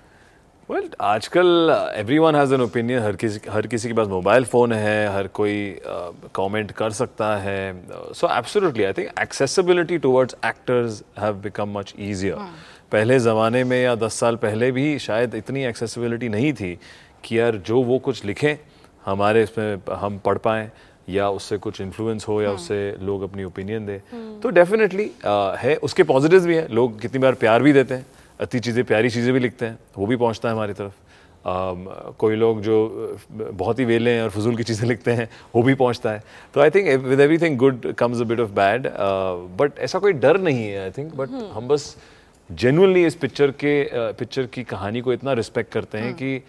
Well 0.71 0.89
आजकल 1.01 1.69
every 1.95 2.17
one 2.19 2.35
has 2.35 2.53
an 2.53 2.61
opinion 2.61 3.01
हर 3.03 3.15
किसी 3.21 3.39
हर 3.51 3.65
किसी 3.67 3.87
के 3.87 3.93
पास 3.93 4.07
mobile 4.07 4.45
phone 4.51 4.73
है 4.73 5.07
हर 5.13 5.27
कोई 5.39 5.55
comment 6.35 6.71
कर 6.71 6.91
सकता 6.99 7.35
है. 7.37 8.13
So 8.15 8.27
absolutely 8.35 8.83
I 8.83 8.93
think 8.97 9.19
accessibility 9.21 9.97
towards 10.05 10.35
actors 10.45 11.01
have 11.19 11.33
become 11.43 11.77
much 11.77 11.93
easier 11.99 12.35
पहले 12.91 13.17
ज़माने 13.19 13.63
में 13.63 13.81
या 13.81 13.95
दस 13.95 14.19
साल 14.19 14.35
पहले 14.45 14.71
भी 14.71 14.85
शायद 14.99 15.35
इतनी 15.35 15.63
एक्सेसिबिलिटी 15.65 16.29
नहीं 16.29 16.53
थी 16.53 16.77
कि 17.25 17.39
यार 17.39 17.55
जो 17.67 17.81
वो 17.83 17.99
कुछ 18.07 18.23
लिखें 18.25 18.55
हमारे 19.05 19.43
इसमें 19.43 19.93
हम 20.03 20.17
पढ़ 20.25 20.37
पाएँ 20.47 20.69
या 21.09 21.29
उससे 21.31 21.57
कुछ 21.57 21.81
इन्फ्लुएंस 21.81 22.27
हो 22.27 22.41
या 22.41 22.51
उससे 22.51 22.79
लोग 23.01 23.23
अपनी 23.23 23.43
ओपिनियन 23.43 23.85
दें. 23.85 23.99
तो 24.39 24.49
डेफिनेटली 24.51 25.11
है 25.59 25.75
उसके 25.83 26.03
पॉजिटिव्स 26.05 26.45
भी 26.45 26.55
हैं. 26.55 26.67
लोग 26.69 26.99
कितनी 27.01 27.19
बार 27.19 27.33
प्यार 27.35 27.63
भी 27.63 27.73
देते 27.73 27.93
हैं. 27.93 28.05
अति 28.41 28.59
चीज़ें 28.59 28.83
प्यारी 28.85 29.09
चीज़ें 29.09 29.33
भी 29.33 29.39
लिखते 29.39 29.65
हैं 29.65 29.77
वो 29.97 30.05
भी 30.05 30.15
पहुँचता 30.15 30.49
है 30.49 30.55
हमारी 30.55 30.73
तरफ़। 30.73 30.93
um, 31.43 32.15
कोई 32.19 32.35
लोग 32.35 32.61
जो 32.61 33.17
बहुत 33.31 33.79
ही 33.79 33.85
वेले 33.85 34.11
हैं 34.11 34.23
और 34.23 34.29
फजूल 34.29 34.55
की 34.55 34.63
चीज़ें 34.63 34.87
लिखते 34.89 35.11
हैं 35.11 35.27
वो 35.55 35.63
भी 35.63 35.73
पहुँचता 35.75 36.11
है। 36.11 36.23
तो 36.53 36.61
I 36.61 36.69
think 36.69 36.87
with 37.03 37.19
everything 37.37 37.57
good 37.57 37.91
comes 37.99 38.21
a 38.21 38.25
bit 38.25 38.39
of 38.39 38.51
bad 38.51 38.87
but 39.59 39.79
ऐसा 39.79 39.99
कोई 39.99 40.13
डर 40.25 40.39
नहीं 40.39 40.63
है 40.63 40.83
आई 40.83 40.91
थिंक 40.97 41.13
बट 41.15 41.29
हम 41.53 41.67
बस 41.67 41.95
जेनुअनली 42.49 43.05
इस 43.05 43.15
पिक्चर 43.15 43.51
के 43.63 43.73
पिक्चर 44.19 44.45
की 44.53 44.63
कहानी 44.63 45.01
को 45.01 45.13
इतना 45.13 45.33
रिस्पेक्ट 45.33 45.71
करते 45.73 45.97
हैं 45.97 46.13
कि 46.13 46.41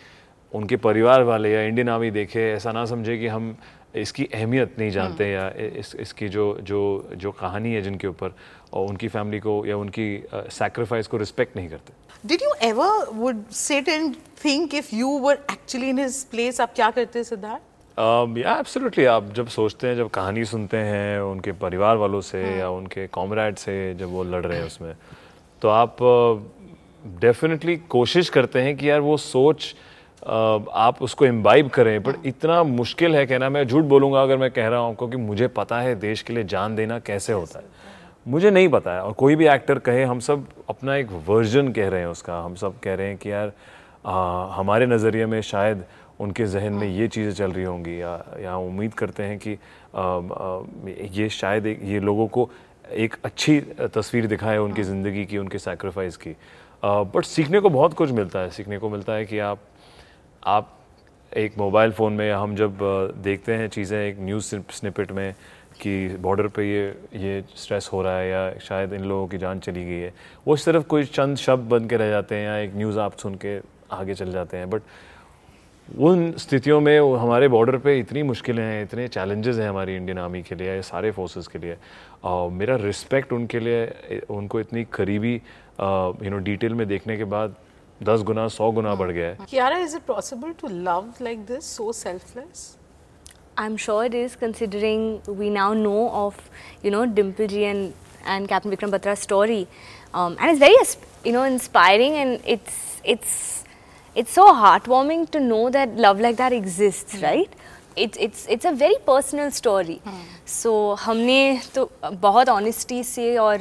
उनके 0.53 0.77
परिवार 0.77 1.23
वाले 1.23 1.53
या 1.53 1.63
इंडियन 1.63 1.89
आर्मी 1.89 2.11
देखे 2.11 2.51
ऐसा 2.53 2.73
ना 2.73 2.85
समझे 2.87 3.17
कि 3.19 3.27
हम 3.27 3.57
इसकी 3.95 4.25
अहमियत 4.35 4.79
नहीं 4.79 4.91
जानते 4.91 5.31
या 5.31 5.49
इस 5.79 5.95
इसकी 6.01 6.29
जो 6.29 6.45
जो 6.63 6.81
जो 7.17 7.31
कहानी 7.33 7.73
है 7.75 7.83
जिनके 7.83 8.07
ऊपर 8.07 8.35
और 8.73 8.89
उनकी 8.89 9.09
फैमिली 9.09 9.41
को 9.41 9.65
या 9.67 9.77
उनकी 9.77 10.07
सेक्रीफाइस 10.35 11.07
को 11.07 11.17
रिस्पेक्ट 11.17 11.57
नहीं 11.57 11.69
करते। 11.69 11.93
Did 12.25 12.43
you 12.43 12.53
ever 12.63 12.91
would 13.23 13.43
sit 13.51 13.89
and 13.89 14.17
think 14.45 14.75
if 14.75 14.93
you 14.93 15.11
were 15.27 15.39
actually 15.49 15.91
in 15.91 15.99
his 15.99 16.25
place 16.35 16.61
आप 16.61 16.75
क्या 16.75 16.91
करते 16.91 17.25
सिद्धार्थ? 17.25 17.63
Um, 17.99 18.39
या 18.39 18.57
एब्सोल्युटली 18.59 19.05
आप 19.05 19.33
जब 19.35 19.49
सोचते 19.49 19.87
हैं 19.87 19.97
जब 19.97 20.09
कहानी 20.11 20.45
सुनते 20.45 20.77
हैं 20.77 21.21
उनके 21.21 21.53
परिवार 21.53 21.97
वालों 21.97 22.21
से 22.21 22.43
या 22.59 22.69
उनके 22.71 23.07
कॉमरेड 23.07 23.57
से 23.57 23.95
जब 23.95 24.13
वो 24.13 24.25
लड़ 24.25 24.45
रहे 24.47 24.59
हैं 24.59 24.67
उसमें 24.67 24.95
तो 25.63 25.69
आप 25.69 25.97
डेफिनेटली 27.21 27.77
कोशिश 27.77 28.29
करते 28.31 28.63
हैं 28.63 28.77
कि 28.77 28.91
यार 28.91 29.01
वो 29.01 29.17
सोच 29.17 29.75
आप 30.23 31.02
उसको 31.02 31.26
इम्बाइब 31.26 31.69
करें 31.69 32.02
बट 32.02 32.26
इतना 32.26 32.62
मुश्किल 32.62 33.17
है 33.17 33.25
कहना 33.26 33.49
मैं 33.50 33.67
झूठ 33.67 33.85
बोलूँगा 33.85 34.23
अगर 34.23 34.37
मैं 34.37 34.50
कह 34.50 34.69
रहा 34.69 34.81
हूँ 34.81 34.95
क्योंकि 34.97 35.17
मुझे 35.17 35.49
पता 35.49 35.81
है 35.81 35.95
देश 35.95 36.23
के 36.23 36.33
लिए 36.33 36.45
जान 36.45 36.76
देना 36.76 36.99
कैसे 36.99 37.33
होता 37.33 37.59
है। 37.59 37.64
मुझे 38.29 38.50
नहीं 38.50 38.69
पता 38.69 38.95
है 38.95 39.02
और 39.02 39.12
कोई 39.12 39.37
भी 39.37 39.47
एक्टर 39.49 39.79
कहे 39.79 40.05
हम 40.05 40.21
सब 40.21 40.47
अपना 40.71 40.97
एक 40.97 41.09
वर्जन 41.29 41.73
कह 41.73 41.88
रहे 41.88 42.00
हैं 42.00 42.07
उसका। 42.07 42.38
हम 42.41 42.55
सब 42.55 42.79
कह 42.81 42.95
रहे 42.95 43.07
हैं 43.07 43.17
कि 43.17 43.31
यार 43.33 43.52
आ, 44.07 44.47
हमारे 44.55 44.87
नज़रिए 44.87 45.26
में 45.26 45.41
शायद 45.43 45.85
उनके 46.21 46.47
जहन 46.47 46.73
में 46.73 46.87
ये 46.88 47.09
चीज़ें 47.09 47.33
चल 47.33 47.52
रही 47.52 47.64
होंगी 47.64 48.00
या 48.00 48.14
या 48.41 48.57
उम्मीद 48.59 48.95
करते 48.95 49.23
हैं 49.23 49.38
कि 49.38 49.55
आ, 49.55 50.02
आ, 50.02 50.62
ये 51.12 51.29
शायद 51.31 51.67
एक, 51.67 51.81
ये 51.83 52.00
लोगों 52.00 52.26
को 52.29 52.49
एक 52.93 53.17
अच्छी 53.25 53.61
तस्वीर 53.95 54.26
दिखाए 54.26 54.59
उनकी 54.59 54.83
ज़िंदगी 54.83 55.25
की 55.25 55.38
उनके 55.38 55.59
सेक्रीफाइस 55.59 56.17
की। 56.17 56.37
बट 56.85 57.25
सीखने 57.25 57.61
को 57.61 57.71
बहुत 57.71 57.95
कुछ 57.95 58.11
मिलता 58.11 58.38
है। 58.38 58.50
सीखने 58.50 58.79
को 58.79 58.88
मिलता 58.91 59.12
है 59.12 59.25
कि 59.25 59.38
आप 59.41 59.59
आप 60.43 60.71
एक 61.33 61.59
मोबाइल 61.59 61.91
फ़ोन 61.93 62.13
में 62.13 62.31
हम 62.33 62.55
जब 62.57 62.79
देखते 63.25 63.55
हैं 63.55 63.69
चीज़ें 63.69 63.99
एक 63.99 64.17
न्यूज़ 64.21 64.47
स्निपेट 64.71 65.13
में 65.13 65.35
कि 65.81 66.17
बॉर्डर 66.21 66.49
पे 66.49 66.65
ये 66.65 66.83
ये 67.17 67.45
स्ट्रेस 67.57 67.89
हो 67.93 68.01
रहा 68.03 68.17
है 68.19 68.29
या 68.29 68.59
शायद 68.61 68.93
इन 68.93 69.05
लोगों 69.05 69.29
की 69.29 69.39
जान 69.39 69.61
चली 69.61 69.85
गई 69.85 70.01
है, 70.01 70.13
वो 70.47 70.57
सिर्फ़ 70.57 70.87
कोई 70.87 71.05
चंद 71.05 71.37
शब्द 71.37 71.69
बन 71.71 71.87
के 71.89 71.97
रह 71.97 72.11
जाते 72.11 72.35
हैं 72.35 72.47
या 72.47 72.57
एक 72.59 72.75
न्यूज़ 72.77 72.99
आप 72.99 73.17
सुन 73.19 73.35
के 73.45 73.59
आगे 73.93 74.15
चल 74.15 74.33
जाते 74.33 74.57
हैं। 74.57 74.71
बट 74.71 74.83
उन 75.89 76.31
स्थितियों 76.39 76.81
में 76.81 76.99
हमारे 77.19 77.49
बॉर्डर 77.49 77.77
पे 77.79 77.99
इतनी 77.99 78.23
मुश्किलें 78.25 78.63
हैं, 78.63 78.83
इतने 78.83 79.09
चैलेंजेस 79.09 79.57
हैं 79.57 79.69
हमारी 79.69 79.97
इंडियन 79.97 80.19
आर्मी 80.19 80.43
के 80.43 80.55
लिए 80.55 80.75
या 80.75 80.81
सारे 80.83 81.11
फोर्सेस 81.13 81.47
के 81.47 81.59
लिए 81.59 81.77
और 82.25 82.51
मेरा 82.51 82.77
रिस्पेक्ट 82.83 83.33
उनके 83.33 83.61
लिए 83.61 84.21
उनको 84.31 84.61
इतनी 84.61 84.85
करीबी 84.93 85.35
यू 85.35 86.31
नो, 86.31 86.39
डिटेल 86.39 86.75
में 86.75 86.87
देखने 86.89 87.17
के 87.17 87.25
बाद 87.27 87.55
दस 88.01 88.23
गुना 88.27 88.47
सौ 88.49 88.71
गुना 88.73 88.95
बढ़ 88.95 89.11
गया 89.11 89.29
है। 89.29 89.47
यार 89.55 89.73
is 89.81 89.97
it 89.97 90.03
possible 90.07 90.53
to 90.61 90.69
love 90.69 91.13
like 91.23 91.45
this 91.47 91.77
so 91.77 91.93
selfless 91.93 92.77
I 93.59 93.67
am 93.67 93.77
sure 93.77 94.05
it 94.07 94.15
is 94.15 94.37
considering 94.37 95.37
we 95.39 95.51
now 95.51 95.75
know 95.75 96.07
of 96.09 96.41
you 96.85 96.91
know 96.93 97.05
Dimple 97.15 97.47
ji 97.47 97.61
and 97.63 97.93
and 98.27 98.49
captain 98.49 98.71
Vikram 98.71 98.91
Batra 98.91 99.15
story 99.15 99.61
and 99.61 100.49
it's 100.49 100.61
very 100.61 100.77
you 101.27 101.33
know 101.33 101.45
inspiring 101.47 102.17
and 102.17 102.39
it's 102.47 103.01
it's 103.07 103.65
it's 104.17 104.35
so 104.35 104.47
heart 104.53 104.89
warming 104.89 105.27
to 105.33 105.39
know 105.39 105.69
that 105.71 105.99
love 105.99 106.21
like 106.21 106.37
that 106.37 106.53
exist 106.53 107.21
right 107.23 107.55
it's 107.99 108.19
it's 108.19 108.49
it's 108.49 108.67
a 108.67 108.71
very 108.83 108.97
personal 109.07 109.51
story 109.51 110.01
so 110.49 110.73
हमने 111.01 111.61
तो 111.75 111.91
बहुत 112.05 112.49
honesty 112.49 113.03
से 113.05 113.37
और 113.39 113.59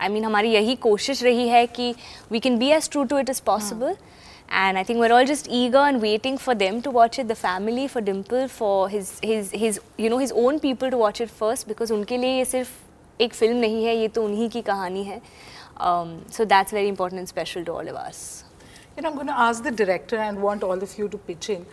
I 0.00 0.08
mean 0.08 0.24
हमारी 0.24 0.52
यही 0.52 0.76
कोशिश 0.88 1.22
रही 1.22 1.48
है 1.48 1.66
कि 1.66 1.94
we 2.30 2.40
can 2.40 2.58
be 2.58 2.72
as 2.72 2.88
true 2.88 3.06
to 3.06 3.22
it 3.22 3.28
as 3.28 3.40
possible. 3.40 3.96
And 4.48 4.78
I 4.78 4.84
think 4.84 5.00
we're 5.00 5.12
all 5.12 5.26
just 5.26 5.48
eager 5.50 5.78
and 5.78 6.00
waiting 6.00 6.38
for 6.38 6.54
them 6.54 6.80
to 6.82 6.90
watch 6.90 7.18
it, 7.18 7.26
the 7.26 7.34
family, 7.34 7.88
for 7.88 8.00
Dimple, 8.00 8.46
for 8.46 8.88
his, 8.88 9.18
his, 9.20 9.50
his, 9.50 9.80
you 9.98 10.08
know, 10.08 10.18
his 10.18 10.30
own 10.30 10.60
people 10.60 10.88
to 10.88 10.96
watch 10.96 11.20
it 11.20 11.30
first 11.30 11.66
because 11.66 11.90
उनके 11.90 12.16
लिए 12.16 12.36
ये 12.36 12.44
सिर्फ़ 12.44 12.70
एक 13.22 13.34
film 13.34 13.56
नहीं 13.56 13.84
है 13.84 13.96
ये 13.96 14.08
तो 14.08 14.24
उन्हीं 14.24 14.48
की 14.50 14.62
कहानी 14.62 15.02
है 15.04 15.20
um, 15.78 16.24
so 16.30 16.44
that's 16.44 16.72
very 16.72 16.88
important 16.88 17.18
and 17.18 17.28
special 17.28 17.64
to 17.64 17.72
all 17.72 17.88
of 17.88 17.96
us. 17.96 18.44
You 18.96 19.02
know, 19.02 19.10
I'm 19.10 19.14
going 19.14 19.26
to 19.26 19.38
ask 19.38 19.62
the 19.62 19.70
director 19.70 20.16
and 20.16 20.42
want 20.42 20.62
all 20.62 20.82
of 20.82 20.98
you 20.98 21.08
to 21.08 21.18
pitch 21.18 21.50
in. 21.50 21.66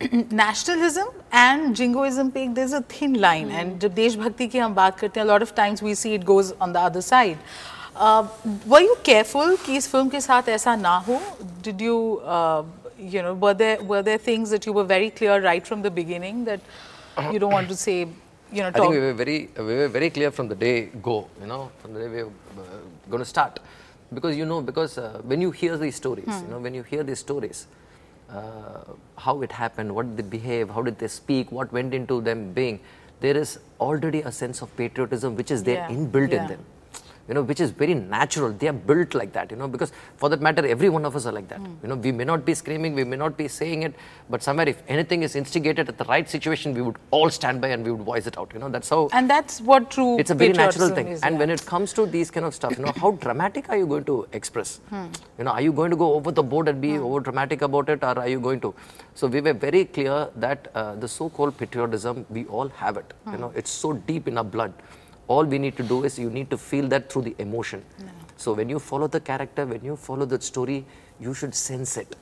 Nationalism 0.00 1.08
and 1.30 1.76
jingoism 1.76 2.30
पे 2.32 2.54
there's 2.54 2.72
a 2.72 2.80
thin 2.80 3.20
line 3.20 3.50
and 3.50 3.78
जब 3.80 3.94
देशभक्ति 3.94 4.46
की 4.48 4.58
हम 4.58 4.74
बात 4.74 4.98
करते 4.98 5.20
हैं 5.20 5.26
a 5.26 5.30
lot 5.30 5.42
of 5.42 5.54
times 5.54 5.82
we 5.82 5.94
see 5.94 6.14
it 6.14 6.24
goes 6.24 6.52
on 6.58 6.72
the 6.72 6.80
other 6.80 7.02
side. 7.02 7.36
Uh, 7.94 8.26
were 8.66 8.80
you 8.80 8.96
careful 9.02 9.56
कि 9.64 9.76
इस 9.76 9.88
फ़िल्म 9.88 10.08
के 10.08 10.20
साथ 10.20 10.48
ऐसा 10.48 10.76
ना 10.76 10.96
हो? 11.08 11.20
Did 11.62 11.80
you, 11.82 12.20
uh, 12.24 12.62
you 12.98 13.22
know, 13.22 13.34
were 13.34 13.52
there 13.52 13.82
were 13.82 14.02
there 14.02 14.16
things 14.16 14.48
that 14.50 14.64
you 14.64 14.72
were 14.72 14.84
very 14.84 15.10
clear 15.10 15.42
right 15.42 15.66
from 15.66 15.82
the 15.82 15.90
beginning 15.90 16.44
that 16.46 16.60
you 17.30 17.38
don't 17.38 17.52
want 17.52 17.68
to 17.68 17.76
say, 17.76 18.06
you 18.52 18.62
know, 18.62 18.68
I 18.68 18.72
think 18.72 18.90
we 18.90 19.00
were 19.00 19.12
very 19.12 19.50
we 19.58 19.74
were 19.82 19.88
very 19.88 20.08
clear 20.08 20.30
from 20.30 20.48
the 20.48 20.54
day 20.54 20.88
go, 21.02 21.28
you 21.40 21.46
know, 21.46 21.70
from 21.82 21.92
the 21.92 22.00
day 22.00 22.08
we 22.08 22.22
were 22.22 22.30
uh, 22.58 22.80
going 23.10 23.22
to 23.22 23.28
start, 23.28 23.60
because 24.14 24.34
you 24.34 24.46
know 24.46 24.62
because 24.62 24.96
uh, 24.96 25.20
when 25.24 25.42
you 25.42 25.50
hear 25.50 25.76
these 25.76 25.96
stories, 25.96 26.26
you 26.42 26.48
know, 26.48 26.58
when 26.58 26.72
you 26.72 26.82
hear 26.82 27.02
these 27.02 27.18
stories, 27.18 27.66
uh, 27.66 27.79
Uh, 28.32 28.94
how 29.18 29.42
it 29.42 29.52
happened, 29.52 29.94
what 29.94 30.16
did 30.16 30.24
they 30.24 30.30
behave, 30.38 30.70
how 30.70 30.82
did 30.82 30.98
they 30.98 31.08
speak, 31.08 31.50
what 31.50 31.72
went 31.72 31.92
into 31.92 32.20
them 32.20 32.52
being, 32.52 32.80
there 33.20 33.36
is 33.36 33.58
already 33.80 34.20
a 34.22 34.32
sense 34.32 34.62
of 34.62 34.74
patriotism 34.76 35.34
which 35.36 35.50
is 35.50 35.62
there 35.64 35.76
Yeah, 35.76 35.88
inbuilt 35.96 36.30
yeah. 36.30 36.42
in 36.42 36.48
them 36.48 36.60
you 37.30 37.34
know, 37.34 37.42
which 37.42 37.60
is 37.64 37.70
very 37.70 37.94
natural. 37.94 38.52
They 38.52 38.66
are 38.66 38.78
built 38.90 39.14
like 39.14 39.32
that, 39.34 39.52
you 39.52 39.56
know, 39.56 39.68
because 39.68 39.92
for 40.16 40.28
that 40.30 40.40
matter, 40.46 40.66
every 40.66 40.88
one 40.88 41.04
of 41.04 41.14
us 41.14 41.26
are 41.26 41.32
like 41.32 41.48
that. 41.48 41.60
Hmm. 41.60 41.74
You 41.82 41.88
know, 41.90 41.94
we 41.94 42.10
may 42.10 42.24
not 42.24 42.44
be 42.44 42.54
screaming, 42.54 42.96
we 43.00 43.04
may 43.04 43.16
not 43.16 43.36
be 43.36 43.46
saying 43.46 43.84
it, 43.84 43.94
but 44.28 44.42
somewhere 44.42 44.68
if 44.68 44.82
anything 44.88 45.22
is 45.22 45.36
instigated 45.36 45.88
at 45.88 45.96
the 45.96 46.06
right 46.06 46.28
situation, 46.28 46.74
we 46.74 46.82
would 46.82 46.96
all 47.12 47.30
stand 47.30 47.60
by 47.60 47.68
and 47.68 47.84
we 47.84 47.92
would 47.92 48.04
voice 48.04 48.26
it 48.26 48.36
out. 48.36 48.50
You 48.52 48.58
know, 48.58 48.68
that's 48.68 48.88
how 48.88 49.08
and 49.12 49.30
that's 49.30 49.60
what 49.60 49.92
true 49.92 50.18
it's 50.18 50.32
a 50.32 50.34
very 50.34 50.52
natural 50.52 50.88
thing. 50.88 51.06
is, 51.06 51.22
and 51.22 51.34
yeah. 51.34 51.38
when 51.38 51.50
it 51.50 51.64
comes 51.64 51.92
to 51.92 52.04
these 52.04 52.32
kind 52.32 52.44
of 52.44 52.52
stuff, 52.52 52.76
you 52.76 52.84
know, 52.84 52.92
how 52.96 53.12
dramatic 53.26 53.68
are 53.68 53.76
you 53.76 53.86
going 53.86 54.06
to 54.06 54.26
express? 54.32 54.78
Hmm. 54.88 55.06
You 55.38 55.44
know, 55.44 55.52
are 55.52 55.62
you 55.62 55.72
going 55.72 55.92
to 55.92 55.96
go 55.96 56.14
over 56.14 56.32
the 56.32 56.42
board 56.42 56.66
and 56.66 56.80
be 56.80 56.96
hmm. 56.96 57.04
over 57.04 57.20
dramatic 57.20 57.62
about 57.62 57.88
it, 57.90 58.02
or 58.02 58.18
are 58.18 58.28
you 58.28 58.40
going 58.40 58.60
to? 58.62 58.74
So 59.14 59.28
we 59.28 59.40
were 59.40 59.52
very 59.52 59.84
clear 59.84 60.28
that 60.34 60.68
uh, 60.74 60.96
the 60.96 61.06
so-called 61.06 61.56
patriotism, 61.56 62.26
we 62.28 62.44
all 62.46 62.68
have 62.70 62.96
it. 62.96 63.14
You 63.30 63.38
know, 63.38 63.52
it's 63.54 63.70
so 63.70 63.92
deep 63.92 64.26
in 64.26 64.36
our 64.36 64.44
blood. 64.56 64.72
All 65.34 65.44
we 65.44 65.58
need 65.64 65.76
to 65.76 65.84
do 65.84 66.02
is 66.06 66.18
you 66.18 66.28
need 66.28 66.50
to 66.50 66.58
feel 66.58 66.88
that 66.88 67.10
through 67.10 67.22
the 67.22 67.36
emotion. 67.38 67.84
So 68.36 68.52
when 68.52 68.68
you 68.68 68.80
follow 68.80 69.06
the 69.06 69.20
character, 69.20 69.64
when 69.64 69.84
you 69.84 69.94
follow 69.94 70.26
the 70.26 70.40
story, 70.40 70.84
you 71.20 71.34
should 71.34 71.54
sense 71.54 71.96
it. 71.96 72.16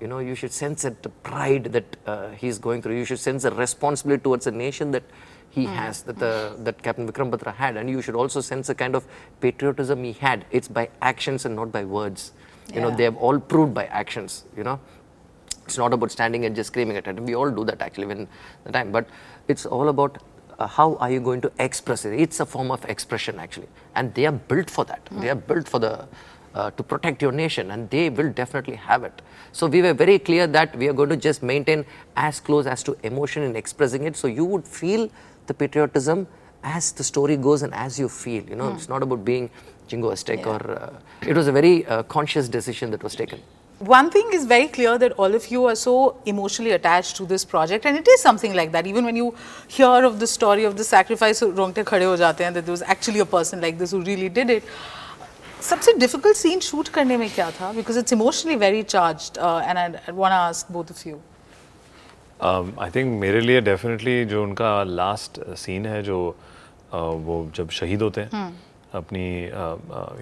You 0.00 0.08
know, 0.08 0.18
you 0.18 0.34
should 0.34 0.52
sense 0.52 0.84
it, 0.84 1.02
the 1.04 1.10
pride 1.10 1.64
that 1.76 1.96
uh, 2.06 2.30
he's 2.30 2.58
going 2.58 2.82
through. 2.82 2.96
You 2.96 3.04
should 3.04 3.20
sense 3.20 3.44
the 3.44 3.52
responsibility 3.52 4.22
towards 4.24 4.46
the 4.46 4.50
nation 4.50 4.90
that 4.92 5.04
he 5.50 5.66
has, 5.66 6.02
that, 6.02 6.18
the, 6.18 6.56
that 6.60 6.82
Captain 6.82 7.06
Vikram 7.10 7.30
Batra 7.30 7.54
had. 7.54 7.76
And 7.76 7.88
you 7.88 8.02
should 8.02 8.16
also 8.16 8.40
sense 8.40 8.66
the 8.66 8.74
kind 8.74 8.96
of 8.96 9.06
patriotism 9.40 10.02
he 10.02 10.14
had. 10.14 10.44
It's 10.50 10.68
by 10.68 10.88
actions 11.02 11.44
and 11.44 11.54
not 11.54 11.70
by 11.70 11.84
words. 11.84 12.32
You 12.74 12.80
know, 12.80 12.90
they 12.90 13.04
have 13.04 13.16
all 13.16 13.38
proved 13.38 13.74
by 13.74 13.84
actions, 13.86 14.44
you 14.56 14.64
know. 14.64 14.80
It's 15.66 15.78
not 15.78 15.92
about 15.92 16.10
standing 16.10 16.46
and 16.46 16.56
just 16.56 16.68
screaming 16.68 16.96
at 16.96 17.06
it. 17.06 17.20
We 17.20 17.36
all 17.36 17.50
do 17.50 17.64
that 17.64 17.80
actually 17.80 18.06
when 18.06 18.26
the 18.64 18.72
time. 18.72 18.90
But 18.90 19.06
it's 19.46 19.66
all 19.66 19.88
about 19.88 20.18
uh, 20.60 20.66
how 20.66 20.94
are 20.96 21.10
you 21.10 21.20
going 21.20 21.40
to 21.40 21.50
express 21.58 22.04
it. 22.04 22.20
It's 22.20 22.38
a 22.40 22.46
form 22.46 22.70
of 22.70 22.84
expression 22.84 23.38
actually. 23.38 23.68
And 23.94 24.14
they 24.14 24.26
are 24.26 24.32
built 24.32 24.70
for 24.70 24.84
that. 24.84 25.08
They 25.10 25.30
are 25.30 25.34
built 25.34 25.68
for 25.68 25.78
the 25.78 26.06
uh, 26.54 26.70
to 26.72 26.82
protect 26.82 27.22
your 27.22 27.32
nation 27.32 27.70
and 27.70 27.88
they 27.90 28.10
will 28.10 28.30
definitely 28.30 28.74
have 28.74 29.04
it. 29.04 29.22
So 29.52 29.66
we 29.66 29.82
were 29.82 29.94
very 29.94 30.18
clear 30.18 30.46
that 30.48 30.76
we 30.76 30.88
are 30.88 30.92
going 30.92 31.08
to 31.08 31.16
just 31.16 31.42
maintain 31.42 31.84
as 32.16 32.40
close 32.40 32.66
as 32.66 32.82
to 32.84 32.96
emotion 33.02 33.42
in 33.42 33.56
expressing 33.56 34.04
it. 34.04 34.16
So 34.16 34.26
you 34.28 34.44
would 34.44 34.66
feel 34.66 35.08
the 35.46 35.54
patriotism 35.54 36.26
as 36.62 36.92
the 36.92 37.04
story 37.04 37.36
goes 37.36 37.62
and 37.62 37.72
as 37.72 37.98
you 37.98 38.08
feel. 38.08 38.42
You 38.44 38.56
know, 38.56 38.72
it's 38.74 38.88
not 38.88 39.02
about 39.02 39.24
being 39.24 39.48
jingoistic 39.88 40.46
or 40.46 40.70
uh, 40.70 41.00
it 41.26 41.36
was 41.36 41.46
a 41.46 41.52
very 41.52 41.86
uh, 41.86 42.02
conscious 42.04 42.48
decision 42.48 42.90
that 42.90 43.02
was 43.02 43.14
taken. 43.14 43.40
One 43.79 44.09
thing 44.09 44.29
is 44.31 44.45
very 44.45 44.67
clear 44.69 44.97
that 44.97 45.11
all 45.23 45.35
of 45.35 45.47
you 45.51 45.65
are 45.65 45.75
so 45.75 46.15
emotionally 46.25 46.71
attached 46.71 47.17
to 47.17 47.25
this 47.25 47.43
project, 47.43 47.85
and 47.85 47.97
it 47.97 48.07
is 48.07 48.21
something 48.21 48.53
like 48.53 48.71
that. 48.71 48.87
Even 48.87 49.03
when 49.03 49.17
you 49.17 49.35
hear 49.67 50.05
of 50.09 50.19
the 50.19 50.27
story 50.27 50.63
of 50.63 50.77
the 50.77 50.85
sacrifice, 50.89 51.41
rongte 51.41 51.83
khade 51.89 52.05
ho 52.09 52.15
jate 52.21 52.39
hain 52.45 52.53
that 52.53 52.65
there 52.65 52.71
was 52.71 52.81
actually 52.93 53.19
a 53.19 53.25
person 53.25 53.59
like 53.59 53.77
this 53.77 53.91
who 53.91 54.01
really 54.01 54.29
did 54.29 54.49
it. 54.49 54.63
सबसे 55.61 55.97
difficult 55.99 56.37
scene 56.37 56.61
shoot 56.61 56.89
करने 56.89 57.17
में 57.17 57.29
क्या 57.35 57.51
था? 57.59 57.73
Because 57.75 57.97
it's 57.97 58.13
emotionally 58.13 58.57
very 58.57 58.83
charged, 58.83 59.37
uh, 59.37 59.61
and 59.67 59.77
I'd, 59.77 59.99
I'd 60.07 60.15
want 60.15 60.31
to 60.31 60.41
ask 60.49 60.69
both 60.69 60.89
of 60.89 61.05
you. 61.05 61.19
I 62.43 62.89
think 62.95 63.19
मेरे 63.19 63.41
लिए 63.41 63.61
definitely 63.61 64.25
जो 64.31 64.43
उनका 64.43 64.71
last 64.83 65.39
scene 65.57 65.85
है 65.85 66.01
जो 66.03 66.19
uh, 66.91 67.13
वो 67.27 67.37
जब 67.55 67.69
शहीद 67.79 68.01
होते 68.01 68.21
हैं 68.21 68.47
अपनी 68.95 69.25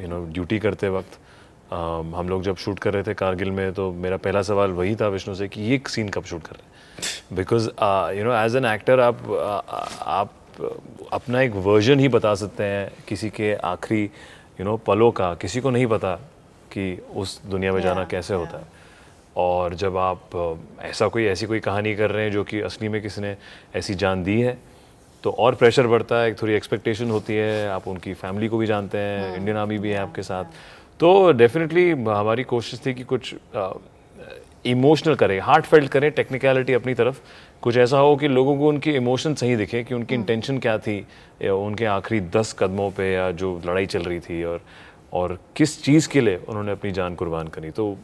यू 0.01 0.07
नो 0.09 0.25
ड्यूटी 0.33 0.59
करते 0.59 0.89
वक्त 0.97 1.17
um, 1.72 2.14
हम 2.14 2.28
लोग 2.28 2.42
जब 2.42 2.56
शूट 2.56 2.78
कर 2.78 2.94
रहे 2.94 3.02
थे 3.02 3.14
कारगिल 3.14 3.50
में 3.50 3.72
तो 3.72 3.90
मेरा 3.92 4.16
पहला 4.16 4.42
सवाल 4.42 4.70
वही 4.70 4.94
था 4.96 5.08
विष्णु 5.08 5.34
से 5.34 5.48
कि 5.48 5.60
ये 5.62 5.80
सीन 5.88 6.08
कब 6.08 6.24
शूट 6.24 6.42
कर 6.42 6.56
रहे 6.56 6.62
हैं? 6.62 7.36
Because 7.36 7.68
you 8.18 8.24
know 8.24 8.32
as 8.34 8.56
an 8.56 8.64
actor 8.64 9.00
आप 9.00 9.18
uh, 9.22 10.02
आप 10.02 10.32
अपना 11.12 11.40
एक 11.42 11.52
वर्जन 11.54 12.00
ही 12.00 12.08
बता 12.08 12.34
सकते 12.34 12.64
हैं 12.64 12.90
किसी 13.08 13.30
के 13.30 13.54
आखिरी 13.54 14.02
यू 14.60 14.64
नो 14.64 14.76
पलों 14.76 15.10
का। 15.10 15.34
किसी 15.34 15.60
को 15.60 15.70
नहीं 15.70 15.86
पता 15.86 16.14
कि 16.72 17.02
उस 17.16 17.40
दुनिया 17.46 17.72
में 17.72 17.80
जाना 17.80 18.00
Yeah, 18.00 18.10
कैसे 18.10 18.34
होता 18.34 18.58
है। 18.58 18.64
और 19.36 19.74
जब 19.74 19.96
आप 19.96 20.20
ऐसा 20.80 21.08
कोई 21.08 21.24
ऐसी 21.24 21.46
कोई 21.46 21.60
कहानी 21.60 21.94
कर 21.94 22.10
रहे 22.10 22.24
हैं 22.24 22.32
जो 22.32 22.44
कि 22.44 22.60
असली 22.60 22.88
में 22.88 23.02
किसी 23.02 23.20
ने 23.20 23.36
ऐसी 23.74 23.94
जान 23.94 24.24
दी 24.24 24.40
है 24.40 24.58
तो 25.24 25.30
और 25.30 25.54
प्रेशर 25.54 25.86
बढ़ता 25.86 26.16
है 26.16 26.28
एक 26.28 26.42
थोड़ी 26.42 26.54
एक्सपेक्टेशन 26.54 27.10
होती 27.10 27.34
है। 27.34 27.68
आप 27.68 27.88
उनकी 27.88 28.14
फैमिली 28.14 28.48
को 28.48 28.58
भी 28.58 28.66
जानते 28.66 28.98
हैं 28.98 29.36
इंडियन 29.36 29.56
आर्मी 29.56 29.78
भी 29.78 29.90
है 29.90 29.98
आपके 29.98 30.22
साथ। 30.22 30.44
तो 31.00 31.10
डेफिनेटली 31.32 31.90
हमारी 31.90 32.44
कोशिश 32.44 32.80
थी 32.86 32.94
कि 32.94 33.04
कुछ 33.04 33.34
इमोशनल 34.66 35.14
करें 35.14 35.38
हार्ट 35.40 35.64
फेल्ट 35.64 35.90
करें 35.90 36.10
टेक्निकलिटी 36.12 36.72
अपनी 36.72 36.94
तरफ़। 36.94 37.20
कुछ 37.62 37.76
ऐसा 37.76 37.98
हो 37.98 38.16
कि 38.16 38.28
लोगों 38.28 38.56
को 38.58 38.68
उनके 38.68 38.90
इमोशन 38.96 39.34
सही 39.34 39.56
दिखे 39.56 39.82
कि 39.84 39.94
उनकी 39.94 40.14
इंटेंशन 40.14 40.58
क्या 40.58 40.76
थी 40.78 40.98
उनके 41.42 41.84
आखिरी 41.86 42.20
दस 42.36 42.52
कदमों 42.58 42.90
पे 42.90 43.12
या 43.12 43.30
जो 43.32 43.54
लड़ाई 43.66 43.86
चल 43.86 44.02
रही 44.02 44.20
थी 44.20 44.42
और 44.44 44.60
और 45.12 45.38
किस 45.56 45.82
चीज़ 45.84 46.08
के 46.08 46.20
लिए 46.20 46.36
उन्होंने 46.48 46.72
अपनी 46.72 46.90
जान 46.92 47.14
कुर्बान 47.14 47.48
करी। 47.48 47.70
तो 47.70 47.96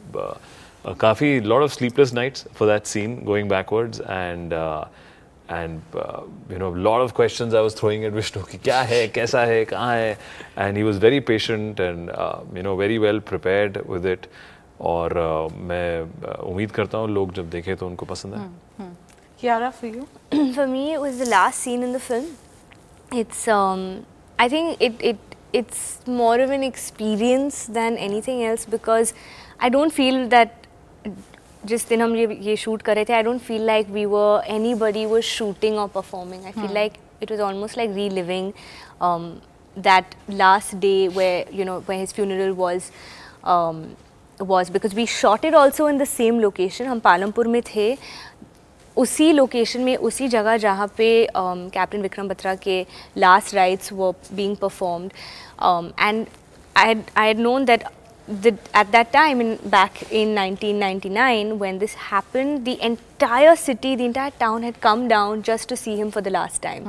काफ़ी 1.01 1.39
lot 1.41 1.63
of 1.63 1.73
sleepless 1.73 2.15
nights 2.15 2.47
for 2.55 2.69
that 2.69 2.87
scene 2.87 3.19
going 3.25 3.49
backwards 3.51 4.01
and 4.01 4.55
And 5.52 5.80
you 6.52 6.58
know 6.60 6.74
lot 6.76 7.02
of 7.02 7.16
questions 7.16 7.54
I 7.54 7.62
was 7.62 7.78
throwing 7.80 8.04
at 8.06 8.14
Vishnu 8.14 8.44
कि 8.52 8.58
क्या 8.58 8.82
है 8.92 9.08
कैसा 9.16 9.44
है 9.46 9.64
कहाँ 9.66 9.96
है 9.96 10.12
and 10.58 10.78
he 10.78 10.84
was 10.84 10.98
very 11.04 11.20
patient 11.34 11.80
and 11.80 12.10
you 12.58 12.64
know 12.64 12.76
very 12.76 12.98
well 13.08 13.20
prepared 13.34 13.78
with 13.90 14.06
it 14.06 14.28
और 14.82 15.12
uh, 15.12 15.54
मैं 15.70 16.04
uh, 16.04 16.40
उम्मीद 16.40 16.72
करता 16.72 16.98
हूँ 16.98 17.10
लोग 17.14 17.34
जब 17.34 17.50
देखें 17.50 17.76
तो 17.78 17.88
उनको 17.88 18.06
पसंद 18.06 18.36
आए 18.36 18.88
Kiara, 19.42 19.74
for 19.74 19.88
you? 19.88 20.06
for 20.54 20.68
me, 20.68 20.92
it 20.92 21.00
was 21.00 21.18
the 21.18 21.26
last 21.26 21.60
scene 21.60 21.82
in 21.82 21.94
the 21.94 22.00
film. 22.00 22.26
It's, 23.12 23.48
um, 23.48 24.06
I 24.38 24.50
think 24.50 24.82
it, 24.82 24.96
it, 25.00 25.18
it's 25.54 26.06
more 26.06 26.40
of 26.42 26.50
an 26.52 26.62
experience 26.62 27.66
than 27.66 27.98
anything 27.98 28.44
else 28.44 28.66
because 28.66 29.14
I 29.60 29.70
don't 29.70 29.94
feel 29.94 30.28
that 30.28 30.68
जिस 31.67 31.89
दिन 31.89 32.03
हम 32.03 32.17
ये 32.17 32.39
ये 32.43 32.57
shoot 32.57 32.83
कर 32.83 32.95
रहे 32.95 33.05
थे 33.05 33.13
I 33.13 33.23
don't 33.23 33.41
feel 33.41 33.65
like 33.67 33.89
we 33.91 34.05
were 34.05 34.45
anybody 34.85 35.05
was 35.07 35.25
shooting 35.25 35.79
और 35.79 35.89
performing 35.95 36.45
I 36.45 36.53
feel 36.53 36.73
like 36.75 36.93
it 37.23 37.31
was 37.31 37.41
almost 37.43 37.79
like 37.79 37.91
reliving 38.11 38.53
that 39.77 40.15
last 40.31 40.75
day 40.77 40.97
way 41.17 41.29
you 41.53 41.65
know 41.65 41.79
way 41.89 41.97
his 41.97 42.15
funeral 42.15 42.51
was 42.63 42.91
was. 44.41 44.71
Because 44.71 44.95
we 44.95 45.07
shot 45.07 45.45
it 45.45 45.55
also 45.55 45.87
in 45.87 45.99
the 45.99 46.07
same 46.07 46.41
location. 46.41 46.87
हम 46.87 47.01
पालमपुर 47.01 47.49
में 47.49 47.61
थे. 47.75 47.97
उसी 48.97 49.33
location 49.33 49.81
में 49.81 49.97
उसी 49.97 50.27
जगह 50.29 50.57
जहाँ 50.57 50.87
पे 50.97 51.07
कैप्टन 51.35 52.03
विक्रम 52.03 52.29
बत्रा 52.29 52.55
के 52.55 52.85
लास्ट 53.17 53.55
राइट्स 53.55 53.93
वो 53.93 54.11
being 54.33 54.57
performed 54.57 55.13
and 56.01 56.27
I 56.77 56.87
had 56.87 57.03
I 57.17 57.27
had 57.27 57.41
known 57.47 57.65
that 57.65 57.85
the, 58.28 58.58
at 58.74 58.92
that 58.92 59.12
time 59.12 59.42
in 59.42 59.56
back 59.58 60.04
in 60.12 60.36
1999 60.36 61.58
when 61.60 61.80
this 61.80 61.94
happened 62.10 62.66
the 62.66 62.78
entire 62.82 63.56
city 63.56 63.96
the 63.96 64.06
entire 64.06 64.32
town 64.32 64.64
had 64.64 64.80
come 64.80 65.08
down 65.08 65.42
just 65.42 65.68
to 65.70 65.76
see 65.76 65.98
him 65.98 66.12
for 66.12 66.22
the 66.22 66.30
last 66.32 66.62
time 66.62 66.86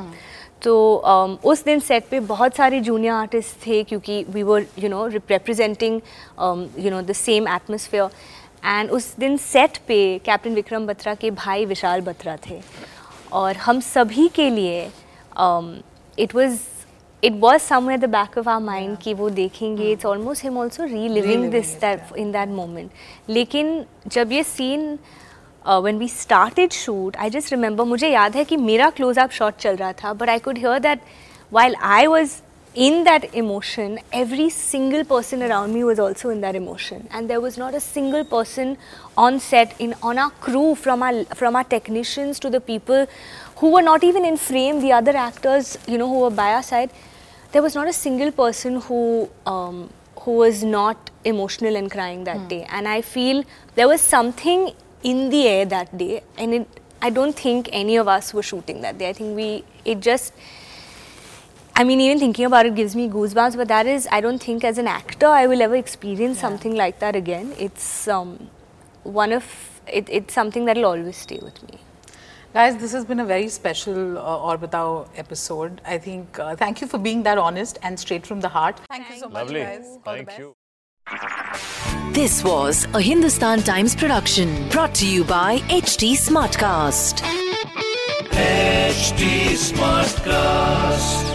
तो 0.62 0.72
um, 1.04 1.36
उस 1.44 1.64
दिन 1.64 1.80
set 1.80 2.08
पे 2.10 2.18
बहुत 2.20 2.56
सारे 2.56 2.80
junior 2.80 3.12
artist 3.14 3.66
थे 3.66 3.82
क्योंकि 3.84 4.24
we 4.30 4.42
were 4.42 4.66
you 4.78 4.88
know 4.88 5.06
representing 5.06 6.00
you 6.78 6.90
know 6.90 7.00
the 7.02 7.12
same 7.12 7.48
atmosphere 7.48 8.10
and 8.64 8.90
उस 8.90 9.14
दिन 9.18 9.36
सेट 9.36 9.78
पे 9.88 9.96
कैप्टन 10.24 10.54
विक्रम 10.54 10.86
बत्रा 10.86 11.14
के 11.14 11.30
भाई 11.30 11.64
विशाल 11.66 12.00
बत्रा 12.08 12.36
थे 12.48 12.60
और 13.32 13.56
हम 13.56 13.80
सभी 13.80 14.28
के 14.34 14.50
लिए 14.50 14.84
it 16.18 16.34
was 16.34 16.58
It 17.24 17.32
was 17.40 17.60
somewhere 17.60 18.00
the 18.00 18.10
back 18.10 18.38
of 18.38 18.48
our 18.48 18.64
mind 18.64 18.96
कि 18.98 19.14
वो 19.14 19.30
देखेंगे 19.30 19.90
it's 19.92 20.06
almost 20.06 20.44
him 20.44 20.58
also 20.58 20.84
reliving 20.84 21.50
this 21.50 21.74
that 21.80 22.16
in 22.18 22.32
that 22.32 22.48
moment 22.48 22.90
लेकिन 23.28 23.84
जब 24.12 24.32
ये 24.32 24.42
scene 24.42 24.98
when 25.66 25.98
we 25.98 26.08
started 26.08 26.72
shoot 26.72 27.16
I 27.16 27.30
just 27.30 27.52
remember 27.52 27.84
मुझे 27.84 28.08
याद 28.08 28.36
है 28.36 28.44
कि 28.44 28.56
मेरा 28.56 28.90
क्लोज 28.90 29.18
अप 29.18 29.30
शॉट 29.40 29.56
चल 29.60 29.76
रहा 29.76 29.92
था 30.02 30.12
but 30.12 30.28
I 30.28 30.38
could 30.38 30.58
hear 30.58 30.78
that 30.78 31.00
while 31.50 31.74
I 31.82 32.06
was 32.08 32.42
in 32.74 33.02
that 33.04 33.34
emotion, 33.34 33.98
every 34.12 34.48
single 34.48 35.04
person 35.04 35.42
around 35.42 35.74
me 35.74 35.82
was 35.82 35.98
also 35.98 36.30
in 36.30 36.40
that 36.42 36.54
emotion, 36.54 37.08
and 37.10 37.28
there 37.28 37.40
was 37.40 37.58
not 37.58 37.74
a 37.74 37.80
single 37.80 38.24
person 38.24 38.76
on 39.16 39.40
set, 39.40 39.74
in 39.80 39.94
on 40.02 40.18
our 40.18 40.30
crew, 40.30 40.76
from 40.76 41.02
our 41.02 41.24
from 41.34 41.56
our 41.56 41.64
technicians 41.64 42.38
to 42.38 42.50
the 42.50 42.60
people 42.60 43.06
who 43.56 43.72
were 43.72 43.82
not 43.82 44.04
even 44.04 44.24
in 44.24 44.36
frame, 44.36 44.80
the 44.80 44.92
other 44.92 45.16
actors, 45.16 45.76
you 45.88 45.98
know, 45.98 46.08
who 46.08 46.20
were 46.20 46.30
by 46.30 46.52
our 46.54 46.62
side. 46.62 46.90
There 47.55 47.61
was 47.61 47.73
not 47.73 47.87
a 47.87 47.93
single 47.93 48.31
person 48.33 48.81
who 48.81 49.29
um, 49.45 49.89
who 50.23 50.31
was 50.39 50.61
not 50.61 51.11
emotional 51.23 51.77
and 51.77 51.89
crying 51.89 52.25
that 52.25 52.49
day, 52.49 52.65
and 52.69 52.85
I 52.85 53.01
feel 53.01 53.45
there 53.75 53.87
was 53.87 54.01
something 54.01 54.71
in 55.03 55.29
the 55.29 55.47
air 55.47 55.65
that 55.65 55.97
day, 55.97 56.23
and 56.37 56.53
it. 56.57 56.81
I 57.01 57.11
don't 57.11 57.39
think 57.43 57.69
any 57.71 57.95
of 58.01 58.09
us 58.09 58.33
were 58.33 58.43
shooting 58.49 58.81
that 58.81 58.97
day. 58.97 59.07
I 59.07 59.13
think 59.13 59.37
we 59.37 59.63
it 59.85 60.01
just 60.01 60.33
I 61.77 61.85
mean, 61.85 62.01
even 62.01 62.19
thinking 62.19 62.45
about 62.45 62.65
it 62.65 62.75
gives 62.75 62.93
me 62.93 63.07
goosebumps. 63.07 63.55
But 63.55 63.69
that 63.69 63.85
is, 63.85 64.05
I 64.11 64.19
don't 64.19 64.43
think 64.49 64.65
as 64.73 64.77
an 64.77 64.87
actor 64.87 65.27
I 65.27 65.47
will 65.47 65.61
ever 65.61 65.75
experience 65.75 66.39
something 66.39 66.75
like 66.75 66.99
that 66.99 67.15
again. 67.15 67.53
It's 67.57 68.07
um, 68.09 68.49
one 69.03 69.31
of 69.31 69.45
it, 69.87 70.09
it's 70.09 70.33
something 70.33 70.65
that 70.65 70.75
will 70.75 70.91
always 70.93 71.15
stay 71.15 71.39
with 71.41 71.63
me. 71.71 71.84
Guys, 72.55 72.77
this 72.77 72.93
has 72.93 73.03
been 73.03 73.19
a 73.19 73.25
very 73.25 73.49
special 73.49 74.17
uh, 74.17 74.21
Orbitao 74.21 75.09
episode. 75.17 75.81
I 75.85 75.97
think, 75.97 76.39
uh, 76.39 76.55
thank 76.55 76.79
you 76.79 76.87
for 76.87 76.97
being 76.97 77.21
that 77.23 77.37
honest 77.37 77.77
and 77.83 77.99
straight 77.99 78.25
from 78.25 78.39
the 78.39 78.47
heart. 78.47 78.79
Thank 78.89 79.09
you 79.09 79.17
so 79.17 79.27
much, 79.27 79.33
Lovely. 79.33 79.59
guys. 79.59 79.85
All 79.85 79.99
the 79.99 80.23
Thank 80.23 80.27
best. 80.27 80.39
you. 80.39 80.53
This 82.13 82.45
was 82.45 82.85
a 82.93 83.01
Hindustan 83.01 83.59
Times 83.63 83.93
production 83.93 84.69
brought 84.69 84.95
to 84.95 85.05
you 85.05 85.25
by 85.25 85.57
HT 85.67 86.13
Smartcast. 86.13 87.19
HD 88.31 89.57
Smartcast. 89.67 91.34